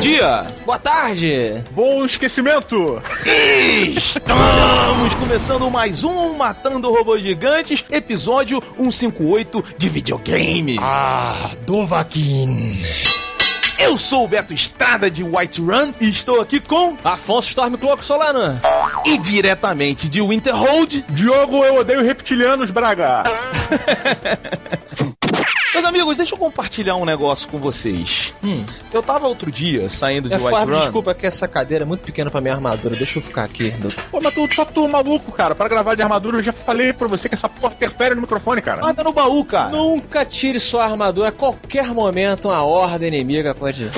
[0.00, 0.46] dia!
[0.64, 1.62] Boa tarde!
[1.72, 3.02] Bom esquecimento!
[3.86, 10.78] Estamos começando mais um Matando Robôs Gigantes, episódio 158 de videogame.
[10.80, 12.80] Ah, Dovakin.
[13.78, 18.58] Eu sou o Beto Estrada de White Run e estou aqui com Afonso Stormcloak Solano.
[19.04, 23.24] e diretamente de Winterhold, Diogo, eu odeio reptilianos, Braga!
[26.00, 28.32] Amigos, deixa eu compartilhar um negócio com vocês.
[28.42, 28.64] Hum.
[28.90, 30.80] Eu tava outro dia saindo de É White forte, Run.
[30.80, 32.96] desculpa que essa cadeira é muito pequena pra minha armadura.
[32.96, 33.70] Deixa eu ficar aqui.
[34.10, 35.54] Pô, mas tu só tu maluco, cara.
[35.54, 38.62] Para gravar de armadura, eu já falei pra você que essa porra interfere no microfone,
[38.62, 38.80] cara.
[38.82, 39.68] Anda no baú, cara.
[39.70, 41.28] Nunca tire sua armadura.
[41.28, 43.90] A qualquer momento, uma horda inimiga pode.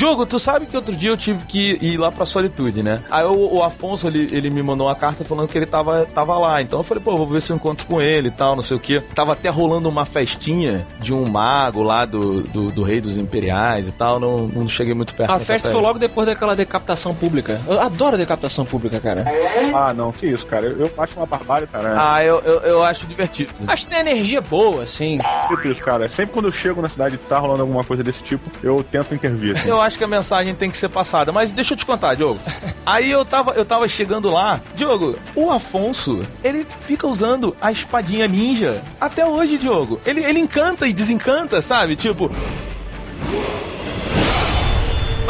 [0.00, 3.02] Diogo, tu sabe que outro dia eu tive que ir lá pra Solitude, né?
[3.10, 6.38] Aí o, o Afonso, ele, ele me mandou uma carta falando que ele tava, tava
[6.38, 6.62] lá.
[6.62, 8.78] Então eu falei, pô, vou ver se eu encontro com ele e tal, não sei
[8.78, 8.98] o que.
[9.14, 13.88] Tava até rolando uma festinha de um mago lá do, do, do Rei dos Imperiais
[13.88, 14.18] e tal.
[14.18, 17.60] Não, não cheguei muito perto A festa foi logo depois daquela decapitação pública.
[17.68, 19.26] Eu adoro decapitação pública, cara.
[19.74, 20.66] Ah, não, que isso, cara.
[20.66, 21.94] Eu, eu acho uma barbárie, cara.
[21.98, 23.52] Ah, eu, eu, eu acho divertido.
[23.66, 25.18] Acho que tem energia boa, assim.
[25.50, 26.08] Tipo isso, cara.
[26.08, 29.14] Sempre quando eu chego na cidade e tá rolando alguma coisa desse tipo, eu tento
[29.14, 29.68] intervir, assim.
[29.68, 31.32] Eu acho que a mensagem tem que ser passada.
[31.32, 32.40] Mas deixa eu te contar, Diogo.
[32.84, 34.60] Aí eu tava, eu tava chegando lá.
[34.74, 40.00] Diogo, o Afonso, ele fica usando a espadinha ninja até hoje, Diogo.
[40.04, 41.96] Ele, ele encanta e desencanta, sabe?
[41.96, 42.30] Tipo.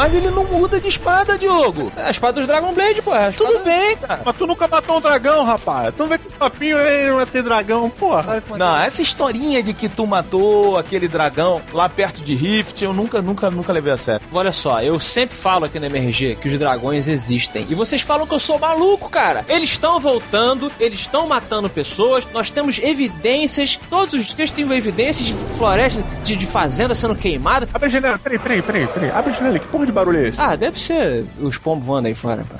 [0.01, 1.91] Mas ele não muda de espada, Diogo.
[1.95, 3.13] É a espada dos Dragon Blade, pô.
[3.13, 4.21] é espada- Tudo bem, cara.
[4.25, 5.93] Mas tu nunca matou um dragão, rapaz.
[5.95, 8.41] Tu vê que esse papinho aí não vai ter dragão, porra.
[8.57, 13.21] Não, essa historinha de que tu matou aquele dragão lá perto de Rift, eu nunca,
[13.21, 14.25] nunca, nunca levei a sério.
[14.33, 17.67] Olha só, eu sempre falo aqui no MRG que os dragões existem.
[17.69, 19.45] E vocês falam que eu sou maluco, cara.
[19.47, 22.27] Eles estão voltando, eles estão matando pessoas.
[22.33, 23.79] Nós temos evidências.
[23.87, 27.69] Todos os dias tem evidências de florestas, de, de fazenda sendo queimada.
[27.71, 29.11] Abre a janela, peraí, peraí, peraí, peraí.
[29.11, 30.41] Abre a janela, que porra de barulho é esse?
[30.41, 32.43] Ah, deve ser os pombos voando aí fora.
[32.43, 32.57] pá.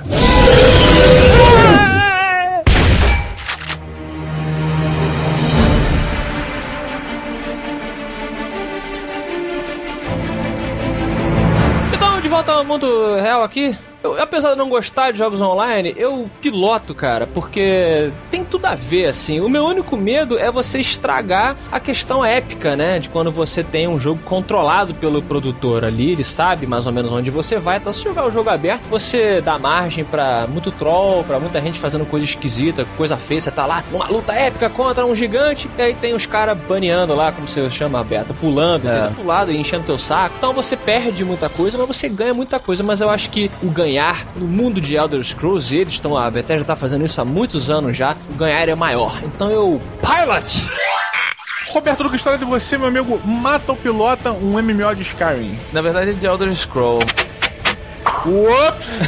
[11.94, 13.76] Então, de volta ao mundo real aqui.
[14.02, 18.74] Eu, apesar de não gostar de jogos online, eu piloto, cara, porque tem tudo a
[18.74, 19.40] ver, assim.
[19.40, 22.98] O meu único medo é você estragar a questão épica, né?
[22.98, 27.12] De quando você tem um jogo controlado pelo produtor ali, ele sabe mais ou menos
[27.12, 27.76] onde você vai.
[27.76, 31.78] Então, se jogar o jogo aberto, você dá margem pra muito troll, pra muita gente
[31.78, 33.40] fazendo coisa esquisita, coisa feia.
[33.40, 37.14] Você tá lá, uma luta épica contra um gigante, e aí tem os caras baneando
[37.14, 39.10] lá, como você chama, Beto, pulando, É.
[39.10, 40.34] pro lado e enchendo teu saco.
[40.38, 42.82] Então você perde muita coisa, mas você ganha muita coisa.
[42.82, 43.91] Mas eu acho que o ganhar
[44.36, 47.70] no mundo de Elder Scrolls, e eles estão, a Bethesda tá fazendo isso há muitos
[47.70, 49.18] anos já, o ganhar é maior.
[49.24, 49.80] Então eu.
[50.00, 50.68] Pilot!
[51.68, 55.58] Roberto, que história de você, meu amigo, mata ou pilota um MMO de Skyrim?
[55.72, 57.00] Na verdade é de Elder Scroll.
[58.26, 59.00] Uops!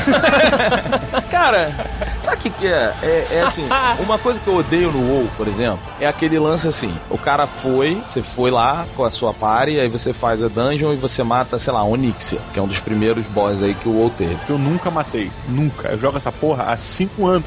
[1.30, 1.72] Cara,
[2.20, 2.94] sabe o que, que é?
[3.02, 3.26] é?
[3.32, 3.66] é assim,
[4.00, 7.46] uma coisa que eu odeio no WoW, por exemplo, é aquele lance assim: o cara
[7.46, 11.22] foi, você foi lá com a sua party, aí você faz a dungeon e você
[11.22, 14.38] mata, sei lá, Onyxia, que é um dos primeiros boss aí que o WoW teve.
[14.48, 15.30] Eu nunca matei.
[15.48, 15.88] Nunca.
[15.88, 17.46] Eu jogo essa porra há cinco anos.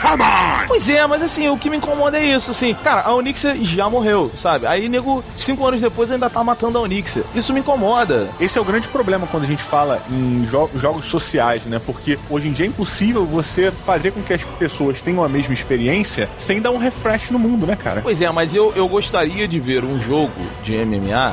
[0.00, 0.66] Come on!
[0.66, 3.88] Pois é, mas assim, o que me incomoda é isso, assim, cara, a Onyxia já
[3.90, 4.66] morreu, sabe?
[4.66, 7.24] Aí, nego, cinco anos depois ainda tá matando a Onyxia.
[7.34, 8.28] Isso me incomoda.
[8.40, 11.80] Esse é o grande problema quando a gente fala em jo- jogos sociais, né?
[11.84, 15.52] Porque hoje em dia é impossível você fazer com que as pessoas tenham a mesma
[15.54, 18.00] experiência sem dar um refresh no mundo, né, cara?
[18.02, 20.32] Pois é, mas eu, eu gostaria de ver um jogo
[20.62, 21.32] de MMA.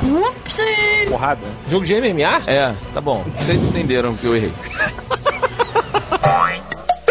[1.08, 1.40] Porrada.
[1.68, 2.42] Jogo de MMA?
[2.46, 3.24] É, tá bom.
[3.36, 4.52] Vocês entenderam que eu errei.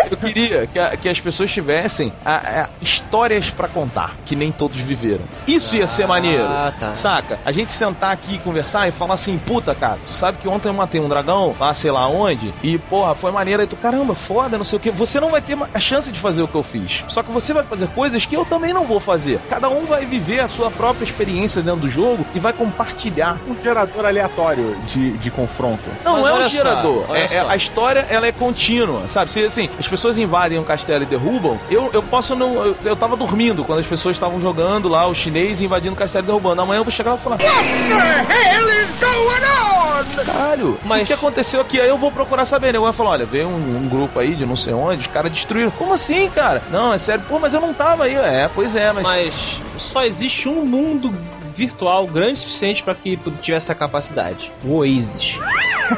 [0.09, 4.51] Eu queria que, a- que as pessoas tivessem a- a- histórias pra contar, que nem
[4.51, 5.23] todos viveram.
[5.47, 6.43] Isso ia ser maneiro.
[6.45, 6.95] Ah, tá.
[6.95, 7.39] Saca?
[7.45, 10.67] A gente sentar aqui e conversar e falar assim, puta, cara, tu sabe que ontem
[10.69, 13.61] eu matei um dragão, lá sei lá onde, e porra, foi maneiro.
[13.61, 14.91] Aí tu, caramba, foda, não sei o que.
[14.91, 17.03] Você não vai ter a chance de fazer o que eu fiz.
[17.07, 19.39] Só que você vai fazer coisas que eu também não vou fazer.
[19.49, 23.39] Cada um vai viver a sua própria experiência dentro do jogo e vai compartilhar.
[23.47, 25.83] Um gerador aleatório de, de confronto.
[26.03, 27.05] Não, Mas não é um só, gerador.
[27.09, 27.49] olha É- é- só.
[27.49, 29.31] a história ela é contínua, sabe?
[29.31, 32.55] Se assim, as pessoas invadem um castelo e derrubam, eu, eu posso não.
[32.65, 36.25] Eu, eu tava dormindo quando as pessoas estavam jogando lá, os chineses invadindo o castelo
[36.25, 36.61] e derrubando.
[36.61, 37.37] Amanhã eu vou chegar lá e falar.
[40.25, 41.79] Caralho, Mas- o que aconteceu aqui?
[41.79, 42.77] Aí eu vou procurar saber, né?
[42.77, 45.31] Eu vou falar, olha, veio um, um grupo aí de não sei onde, os caras
[45.31, 45.71] destruíram.
[45.71, 46.61] Como assim, cara?
[46.71, 48.15] Não, é sério, pô, mas eu não tava aí.
[48.15, 49.03] É, pois é, mas.
[49.03, 51.13] Mas só existe um mundo
[51.55, 54.51] virtual grande o suficiente para que tivesse essa capacidade.
[54.63, 55.39] O Oasis.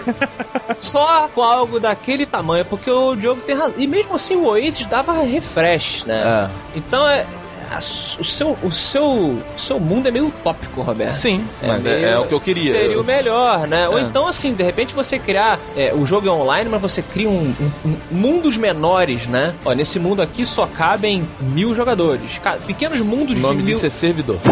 [0.78, 3.76] só com algo daquele tamanho, porque o jogo tem razão.
[3.78, 6.22] E mesmo assim o Oasis dava refresh, né?
[6.24, 6.50] É.
[6.78, 7.26] Então é.
[7.72, 7.82] A O
[8.24, 11.18] seu, o, seu, seu mundo é meio utópico, Roberto.
[11.18, 12.72] Sim, mas é, meio- é o que eu queria.
[12.72, 13.88] Seria o melhor, né?
[13.90, 14.02] Ou É.
[14.02, 15.60] então, assim, de repente você criar.
[15.76, 19.54] é, o jogo é online, mas você cria um, um- um- mundos menores, né?
[19.66, 22.40] Ó, nesse mundo aqui só cabem mil jogadores.
[22.66, 23.74] Pequenos mundos O nome de mil.
[23.74, 24.40] disso é servidor.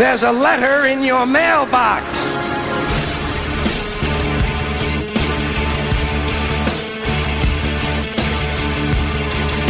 [0.00, 2.06] There's a letter in your mailbox.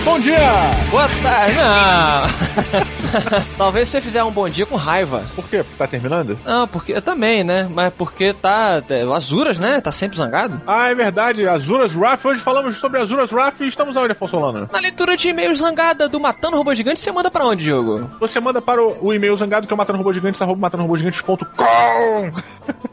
[0.05, 0.71] Bom dia!
[0.89, 2.91] Boa tarde, não.
[3.57, 5.25] Talvez você fizer um bom dia com raiva.
[5.35, 5.65] Por quê?
[5.77, 6.39] Tá terminando?
[6.45, 7.69] Não, porque eu também, né?
[7.71, 8.83] Mas porque tá.
[8.89, 9.81] é, O Azuras, né?
[9.81, 10.61] Tá sempre zangado.
[10.67, 11.47] Ah, é verdade.
[11.47, 12.25] Azuras Wrath.
[12.25, 14.69] Hoje falamos sobre Azuras Wrath e estamos aonde, Afonso Solano?
[14.73, 18.11] Na leitura de e-mails zangada do Matando Robô Gigante, você manda pra onde, Diogo?
[18.21, 21.41] Você manda para o, o e-mail zangado que é o matandorobogigantes, arroba matandorobogigantes.com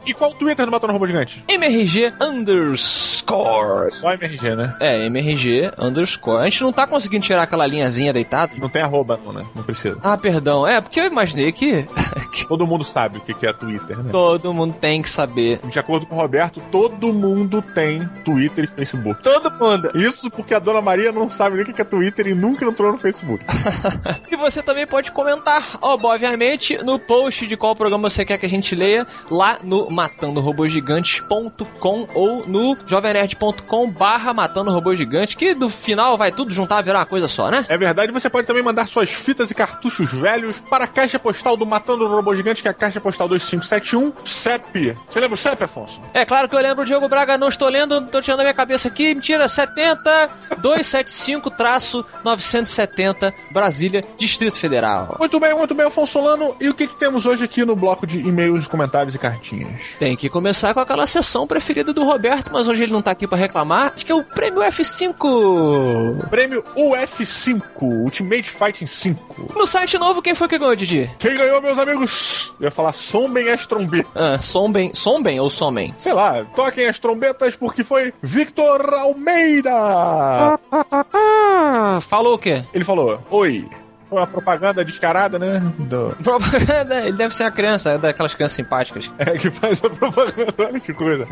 [0.08, 1.44] E qual o Twitter do Matando Robô Gigante?
[1.50, 3.92] MRG underscore.
[3.92, 4.76] Só MRG, né?
[4.80, 6.42] É, MRG underscore.
[6.42, 8.54] A gente não tá conseguindo tirar aquela linhazinha deitada.
[8.58, 9.46] Não tem arroba, não, né?
[9.54, 9.98] Não precisa.
[10.02, 10.66] Ah, perdão.
[10.66, 11.86] É, porque eu imaginei que,
[12.48, 14.10] Todo mundo sabe o que é Twitter, né?
[14.12, 15.60] todo mundo tem que saber.
[15.66, 19.24] De acordo com o Roberto, todo mundo tem Twitter e Facebook.
[19.24, 19.92] Todo mundo.
[19.96, 22.66] Isso porque a Dona Maria não sabe nem o que que é Twitter e nunca
[22.66, 23.44] entrou no Facebook.
[24.30, 28.50] E você também pode comentar, obviamente, no post de qual programa você quer que a
[28.50, 36.16] gente leia, lá no matandorobogigantes.com ou no jovemnerd.com barra matando robô gigante, que do final
[36.16, 37.66] vai tudo juntar, virar uma coisa só, né?
[37.68, 41.58] É verdade, você pode também mandar suas fitas e cartuchos velhos para a caixa postal
[41.58, 44.96] do Matando o Robô Gigante, que é a caixa postal 2571, CEP.
[45.10, 46.00] Você lembra o CEP, Afonso?
[46.14, 48.54] É claro que eu lembro o Diogo Braga, não estou lendo, tô tirando a minha
[48.54, 49.16] cabeça aqui.
[49.16, 50.30] Mentira, 70
[50.62, 55.16] 275-970, Brasília, Distrito Federal.
[55.20, 56.56] Muito bem, muito bem, Afonso Solano.
[56.60, 59.87] E o que, que temos hoje aqui no bloco de e-mails, comentários e cartinhas?
[60.00, 63.28] Tem que começar com aquela sessão preferida do Roberto, mas hoje ele não tá aqui
[63.28, 63.94] pra reclamar.
[63.96, 66.28] Acho que é o Prêmio F5.
[66.30, 69.54] Prêmio UF5, Ultimate Fighting 5.
[69.56, 71.10] No site novo, quem foi que ganhou, Didi?
[71.20, 72.54] Quem ganhou, meus amigos?
[72.60, 74.12] Eu ia falar Somben as trombetas.
[74.16, 75.94] Ah, Somben, Somben ou Somem?
[75.98, 79.72] Sei lá, toquem as trombetas porque foi Victor Almeida.
[82.02, 82.64] Falou o quê?
[82.74, 83.68] Ele falou: Oi.
[84.10, 85.62] Foi uma propaganda descarada, né?
[85.78, 86.16] Do...
[86.24, 89.12] Propaganda, ele deve ser uma criança, é daquelas crianças simpáticas.
[89.18, 90.54] É, que faz a propaganda.
[90.58, 91.28] Olha que coisa.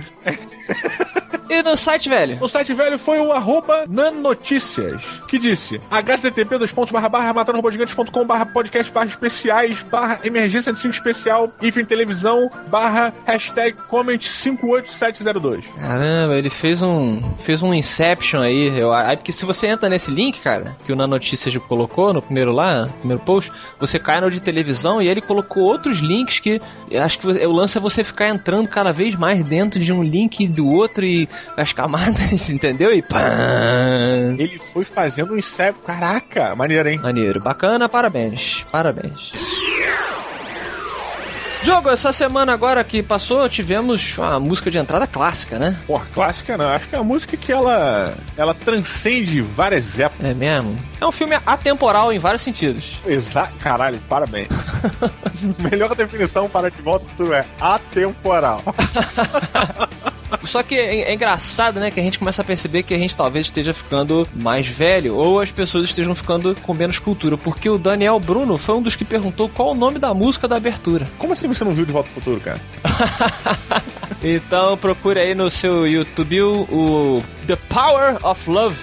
[1.49, 2.37] E no site, velho?
[2.41, 8.25] O site velho foi o arroba nanotícias, que disse http dois pontos barra barra matandorobogigantes.com
[8.25, 15.65] barra podcast barra especiais barra emergência de 5 especial hífen televisão barra hashtag comment 58702.
[15.79, 18.77] Caramba, ele fez um fez um Inception aí.
[18.77, 22.51] Eu, aí porque se você entra nesse link, cara, que o Nanotícias colocou no primeiro
[22.51, 26.61] lá, no primeiro post, você cai no de televisão e ele colocou outros links que
[26.99, 30.47] acho que o lance é você ficar entrando cada vez mais dentro de um link
[30.47, 32.93] do outro e as camadas, entendeu?
[32.93, 33.21] E pá!
[34.37, 35.83] Ele foi fazendo um inception.
[35.85, 36.99] Caraca, maneiro, hein?
[37.01, 39.33] Maneiro, bacana, parabéns, parabéns.
[41.65, 45.75] Diogo, essa semana agora que passou, tivemos uma música de entrada clássica, né?
[45.87, 46.67] Porra, clássica não.
[46.69, 50.29] Acho que é uma música que ela, ela transcende várias épocas.
[50.29, 50.77] É mesmo?
[51.01, 53.01] É um filme atemporal em vários sentidos.
[53.03, 53.55] Exato.
[53.57, 54.49] Caralho, parabéns.
[55.57, 58.61] Melhor definição para De Volta ao Futuro é atemporal.
[60.43, 63.15] Só que é, é engraçado, né, que a gente começa a perceber que a gente
[63.15, 67.77] talvez esteja ficando mais velho ou as pessoas estejam ficando com menos cultura, porque o
[67.77, 71.07] Daniel Bruno foi um dos que perguntou qual o nome da música da abertura.
[71.17, 72.59] Como assim você não viu De Volta ao Futuro, cara?
[74.23, 78.79] Então procure aí no seu YouTube o, The Power of Love.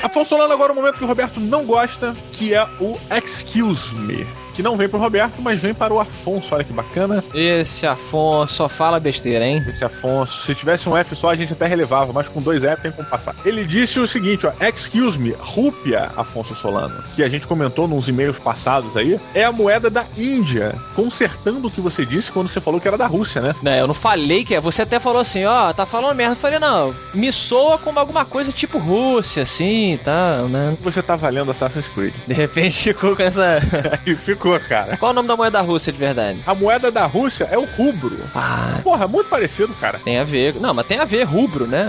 [0.00, 4.43] Afonso Solano agora o momento que o Roberto não gosta, que é o Excuse Me.
[4.54, 6.54] Que não vem pro Roberto, mas vem para o Afonso.
[6.54, 7.22] Olha que bacana.
[7.34, 9.62] Esse Afonso só fala besteira, hein?
[9.68, 12.82] Esse Afonso, se tivesse um F só, a gente até relevava, mas com dois F
[12.82, 13.34] tem como passar.
[13.44, 18.08] Ele disse o seguinte, ó, excuse me, rúpia, Afonso Solano, que a gente comentou nos
[18.08, 22.60] e-mails passados aí, é a moeda da Índia, consertando o que você disse quando você
[22.60, 23.54] falou que era da Rússia, né?
[23.62, 24.60] Não, eu não falei que é.
[24.60, 26.32] Você até falou assim, ó, tá falando merda.
[26.32, 30.76] Eu falei, não, me soa como alguma coisa tipo Rússia, assim e tal, né?
[30.82, 32.14] Você tá valendo Assassin's Creed.
[32.26, 33.58] De repente ficou com essa.
[34.04, 34.96] Aí ficou, cara.
[34.96, 36.42] Qual o nome da moeda da Rússia de verdade?
[36.46, 38.18] A moeda da Rússia é o rubro.
[38.34, 39.98] Ah, Porra, muito parecido, cara.
[39.98, 40.54] tem a ver.
[40.60, 41.86] Não, mas tem a ver, rubro, né?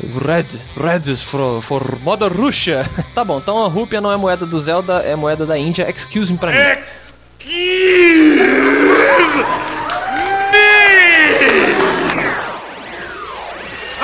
[0.00, 0.58] Red.
[0.76, 2.84] Red is for, for Mother Russia.
[3.14, 5.88] tá bom, então a rúpia não é moeda do Zelda, é moeda da Índia.
[5.90, 6.58] Excuse me pra mim.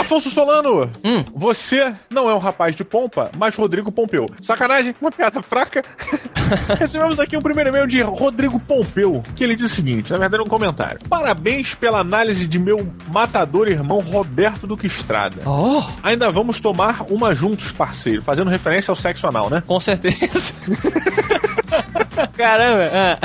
[0.07, 1.25] Afonso Solano, Hum.
[1.35, 4.27] você não é um rapaz de pompa, mas Rodrigo Pompeu.
[4.41, 5.83] Sacanagem, uma piada fraca.
[6.79, 10.41] Recebemos aqui um primeiro e-mail de Rodrigo Pompeu, que ele diz o seguinte, na verdade
[10.43, 11.01] é um comentário.
[11.09, 15.43] Parabéns pela análise de meu matador irmão Roberto Duque Estrada.
[15.45, 19.63] Oh, Ainda vamos tomar uma juntos, parceiro, fazendo referência ao sexo anal, né?
[19.67, 20.55] com certeza.
[22.37, 22.91] Caramba.
[22.93, 23.19] ah.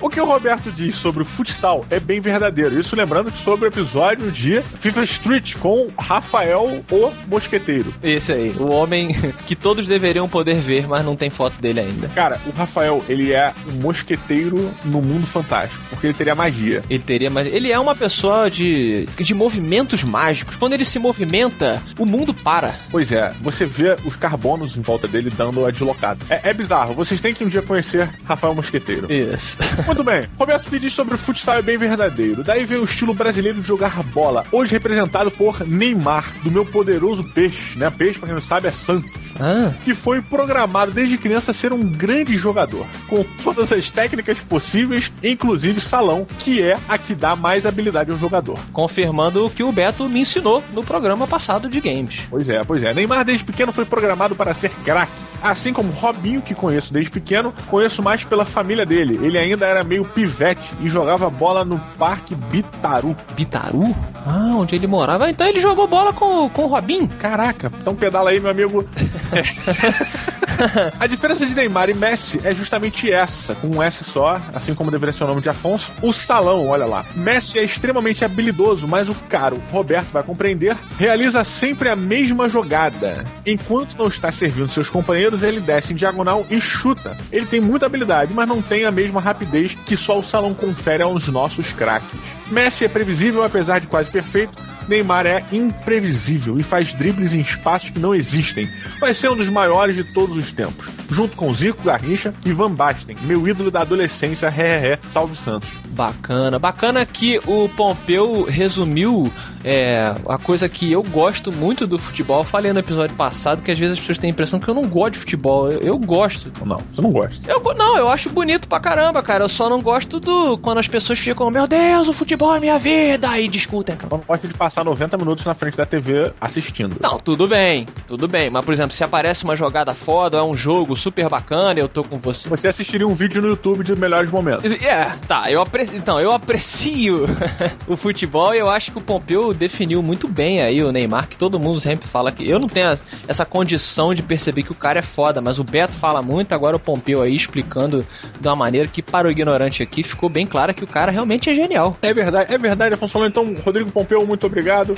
[0.00, 2.78] O que o Roberto diz sobre o futsal é bem verdadeiro.
[2.78, 7.94] Isso lembrando que sobre o episódio de FIFA Street com Rafael o Mosqueteiro.
[8.02, 9.08] Esse aí, o homem
[9.46, 12.08] que todos deveriam poder ver, mas não tem foto dele ainda.
[12.08, 16.82] Cara, o Rafael, ele é um mosqueteiro no mundo fantástico, porque ele teria magia.
[16.88, 20.56] Ele teria, mas ele é uma pessoa de, de movimentos mágicos.
[20.56, 22.74] Quando ele se movimenta, o mundo para.
[22.90, 26.18] Pois é, você vê os carbonos em volta dele dando a deslocada.
[26.28, 29.10] É, é bizarro, vocês têm que um dia conhecer Rafael Mosqueteiro.
[29.10, 29.58] Isso.
[29.86, 32.42] Muito bem, Roberto que diz sobre o futsal é bem verdadeiro.
[32.42, 37.24] Daí vem o estilo brasileiro de jogar bola, hoje representado por Neymar, do meu poderoso
[37.32, 37.90] peixe, né?
[37.90, 39.25] Peixe, pra quem não sabe, é Santos.
[39.40, 44.38] Ah, que foi programado desde criança a ser um grande jogador, com todas as técnicas
[44.38, 48.58] possíveis, inclusive salão, que é a que dá mais habilidade ao jogador.
[48.72, 52.26] confirmando o que o Beto me ensinou no programa passado de games.
[52.30, 52.92] Pois é, pois é.
[52.94, 55.12] Neymar desde pequeno foi programado para ser craque.
[55.42, 59.18] Assim como Robinho, que conheço desde pequeno, conheço mais pela família dele.
[59.22, 63.16] Ele ainda era meio pivete e jogava bola no Parque Bitaru.
[63.36, 63.94] Bitaru?
[64.26, 65.28] Ah, onde ele morava.
[65.30, 67.06] Então ele jogou bola com, com o Robin.
[67.06, 68.84] Caraca, então pedala aí, meu amigo.
[70.98, 74.90] A diferença de Neymar e Messi é justamente essa, com um S só, assim como
[74.90, 75.90] deveria ser o nome de Afonso.
[76.00, 77.04] O salão, olha lá.
[77.14, 83.24] Messi é extremamente habilidoso, mas o caro, Roberto vai compreender, realiza sempre a mesma jogada.
[83.44, 87.16] Enquanto não está servindo seus companheiros, ele desce em diagonal e chuta.
[87.30, 91.02] Ele tem muita habilidade, mas não tem a mesma rapidez que só o salão confere
[91.02, 92.20] aos nossos craques.
[92.50, 94.54] Messi é previsível, apesar de quase perfeito,
[94.88, 98.68] Neymar é imprevisível e faz dribles em espaços que não existem.
[99.00, 102.70] Vai ser um dos maiores de todos os tempos, junto com Zico, Garrincha e Van
[102.70, 105.68] Basten, meu ídolo da adolescência, ré, ré, salve Santos.
[105.96, 106.58] Bacana.
[106.58, 109.32] Bacana que o Pompeu resumiu
[109.64, 112.40] é, a coisa que eu gosto muito do futebol.
[112.40, 114.74] Eu falei no episódio passado que às vezes as pessoas têm a impressão que eu
[114.74, 115.70] não gosto de futebol.
[115.72, 116.52] Eu, eu gosto.
[116.64, 117.40] Não, você não gosta.
[117.50, 119.44] Eu, não, eu acho bonito pra caramba, cara.
[119.44, 120.58] Eu só não gosto do.
[120.58, 123.38] Quando as pessoas ficam, meu Deus, o futebol é minha vida!
[123.40, 123.96] E discutem.
[123.96, 124.14] cara.
[124.14, 126.96] Eu não gosto de passar 90 minutos na frente da TV assistindo.
[127.02, 128.50] Não, tudo bem, tudo bem.
[128.50, 132.04] Mas, por exemplo, se aparece uma jogada foda, é um jogo super bacana, eu tô
[132.04, 132.48] com você.
[132.48, 134.70] Você assistiria um vídeo no YouTube de melhores momentos.
[134.84, 135.96] É, tá, eu aprecio.
[135.96, 137.24] Então, eu aprecio
[137.88, 141.38] o futebol e eu acho que o Pompeu definiu muito bem aí o Neymar, que
[141.38, 142.48] todo mundo sempre fala que.
[142.48, 142.88] Eu não tenho
[143.26, 146.76] essa condição de perceber que o cara é foda, mas o Beto fala muito, agora
[146.76, 148.06] o Pompeu aí explicando
[148.40, 151.48] de uma maneira que, para o ignorante aqui, ficou bem claro que o cara realmente
[151.48, 151.96] é genial.
[152.02, 153.24] É verdade, é verdade, Afonso.
[153.24, 154.94] Então, Rodrigo Pompeu, muito obrigado.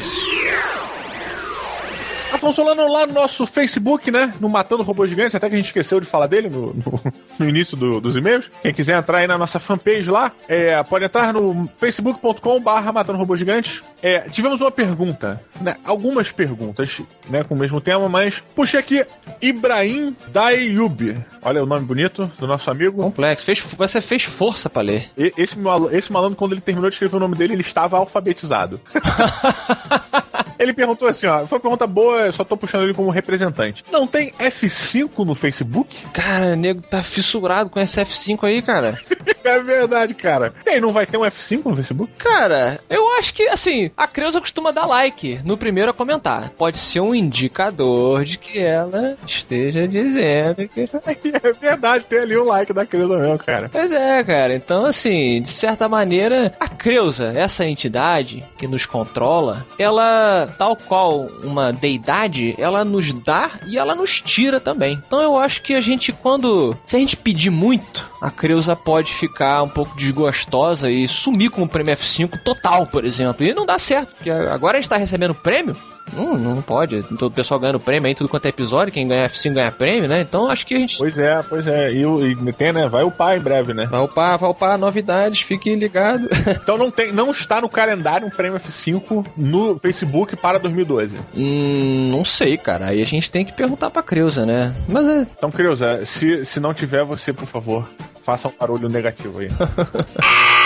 [2.38, 4.32] Afonso Solano lá no nosso Facebook, né?
[4.40, 7.00] No Matando Robôs Gigantes, até que a gente esqueceu de falar dele no, no,
[7.38, 8.50] no início do- dos e-mails.
[8.62, 13.18] Quem quiser entrar aí na nossa fanpage lá, é, pode entrar no facebook.com barra Matando
[13.18, 13.80] Robôs Gigantes.
[14.02, 15.76] É, tivemos uma pergunta, né?
[15.84, 17.44] Algumas perguntas, né?
[17.44, 19.04] Com o mesmo tema, mas puxei aqui
[19.42, 21.16] Ibrahim Dayub.
[21.42, 23.02] Olha o nome bonito do nosso amigo.
[23.02, 23.44] Complexo.
[23.44, 25.08] Fez, você fez força pra ler.
[25.16, 25.56] E- Esse,
[25.92, 28.80] esse malandro, quando ele terminou de escrever o nome dele, ele estava alfabetizado.
[30.58, 33.84] ele perguntou assim, ó, foi uma pergunta boa, eu só tô puxando ele como representante.
[33.90, 35.96] Não tem F5 no Facebook?
[36.12, 38.98] Cara, o nego tá fissurado com esse F5 aí, cara.
[39.44, 40.52] é verdade, cara.
[40.66, 42.12] E aí, não vai ter um F5 no Facebook?
[42.18, 46.50] Cara, eu acho que, assim, a Creuza costuma dar like no primeiro a comentar.
[46.50, 50.88] Pode ser um indicador de que ela esteja dizendo que.
[51.40, 53.68] É verdade, tem ali um like da Creuza mesmo, cara.
[53.68, 54.54] Pois é, cara.
[54.54, 61.26] Então, assim, de certa maneira, a Creuza, essa entidade que nos controla, ela, tal qual
[61.42, 65.00] uma deidade, ela nos dá e ela nos tira também.
[65.06, 66.76] Então eu acho que a gente, quando.
[66.82, 71.62] Se a gente pedir muito, a Creuza pode ficar um pouco desgostosa e sumir com
[71.62, 73.44] o prêmio F5 total, por exemplo.
[73.44, 75.76] E não dá certo, porque agora a gente tá recebendo prêmio.
[76.16, 77.02] Hum, não pode.
[77.02, 78.92] Todo o pessoal ganhando prêmio aí, tudo quanto é episódio.
[78.92, 80.20] Quem ganha F5 ganha prêmio, né?
[80.20, 81.92] Então acho que a gente Pois é, pois é.
[81.92, 82.88] E, e tem, né?
[82.88, 83.86] Vai upar em breve, né?
[83.86, 86.28] Vai upar, vai upar novidades, fique ligado.
[86.68, 91.16] Então não, tem, não está no calendário um prêmio F5 no Facebook para 2012.
[91.36, 92.86] hum, não sei, cara.
[92.86, 94.74] Aí a gente tem que perguntar pra Creuza, né?
[94.88, 95.20] Mas é.
[95.22, 97.88] Então, Creuza, se, se não tiver, você, por favor,
[98.22, 99.48] faça um barulho negativo aí.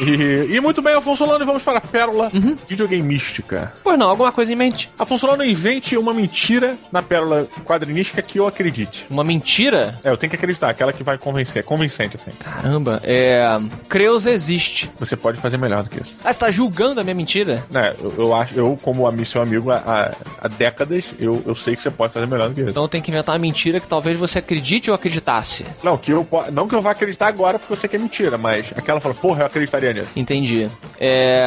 [0.00, 2.30] E, e muito bem, Afonso Solano, e vamos para a pérola
[2.66, 3.72] videogame mística.
[3.82, 4.90] Pois não, alguma coisa em mente.
[4.98, 9.06] Afonso Solano invente uma mentira na pérola quadrinística que eu acredite.
[9.08, 9.98] Uma mentira?
[10.02, 12.30] É, eu tenho que acreditar, aquela que vai convencer, é convincente, assim.
[12.38, 13.44] Caramba, é.
[13.88, 14.90] Creuza existe.
[14.98, 16.18] Você pode fazer melhor do que isso.
[16.24, 17.64] Ah, você tá julgando a minha mentira?
[17.74, 21.74] É, eu, eu acho, eu, como ami- seu amigo há, há- décadas, eu, eu sei
[21.76, 22.70] que você pode fazer melhor do que isso.
[22.70, 25.64] Então eu tenho que inventar uma mentira que talvez você acredite ou acreditasse.
[25.82, 28.36] Não, que eu, não que eu vá acreditar agora porque eu sei que é mentira,
[28.38, 29.83] mas aquela fala, porra, eu acreditaria
[30.16, 30.68] Entendi.
[30.98, 31.46] É.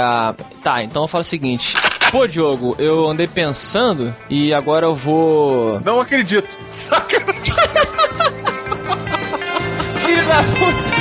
[0.64, 1.76] Tá, então eu falo o seguinte.
[2.12, 5.80] Pô, Diogo, eu andei pensando e agora eu vou.
[5.82, 6.48] Não acredito.
[6.88, 7.20] Saca?
[10.06, 10.97] Filho da puta!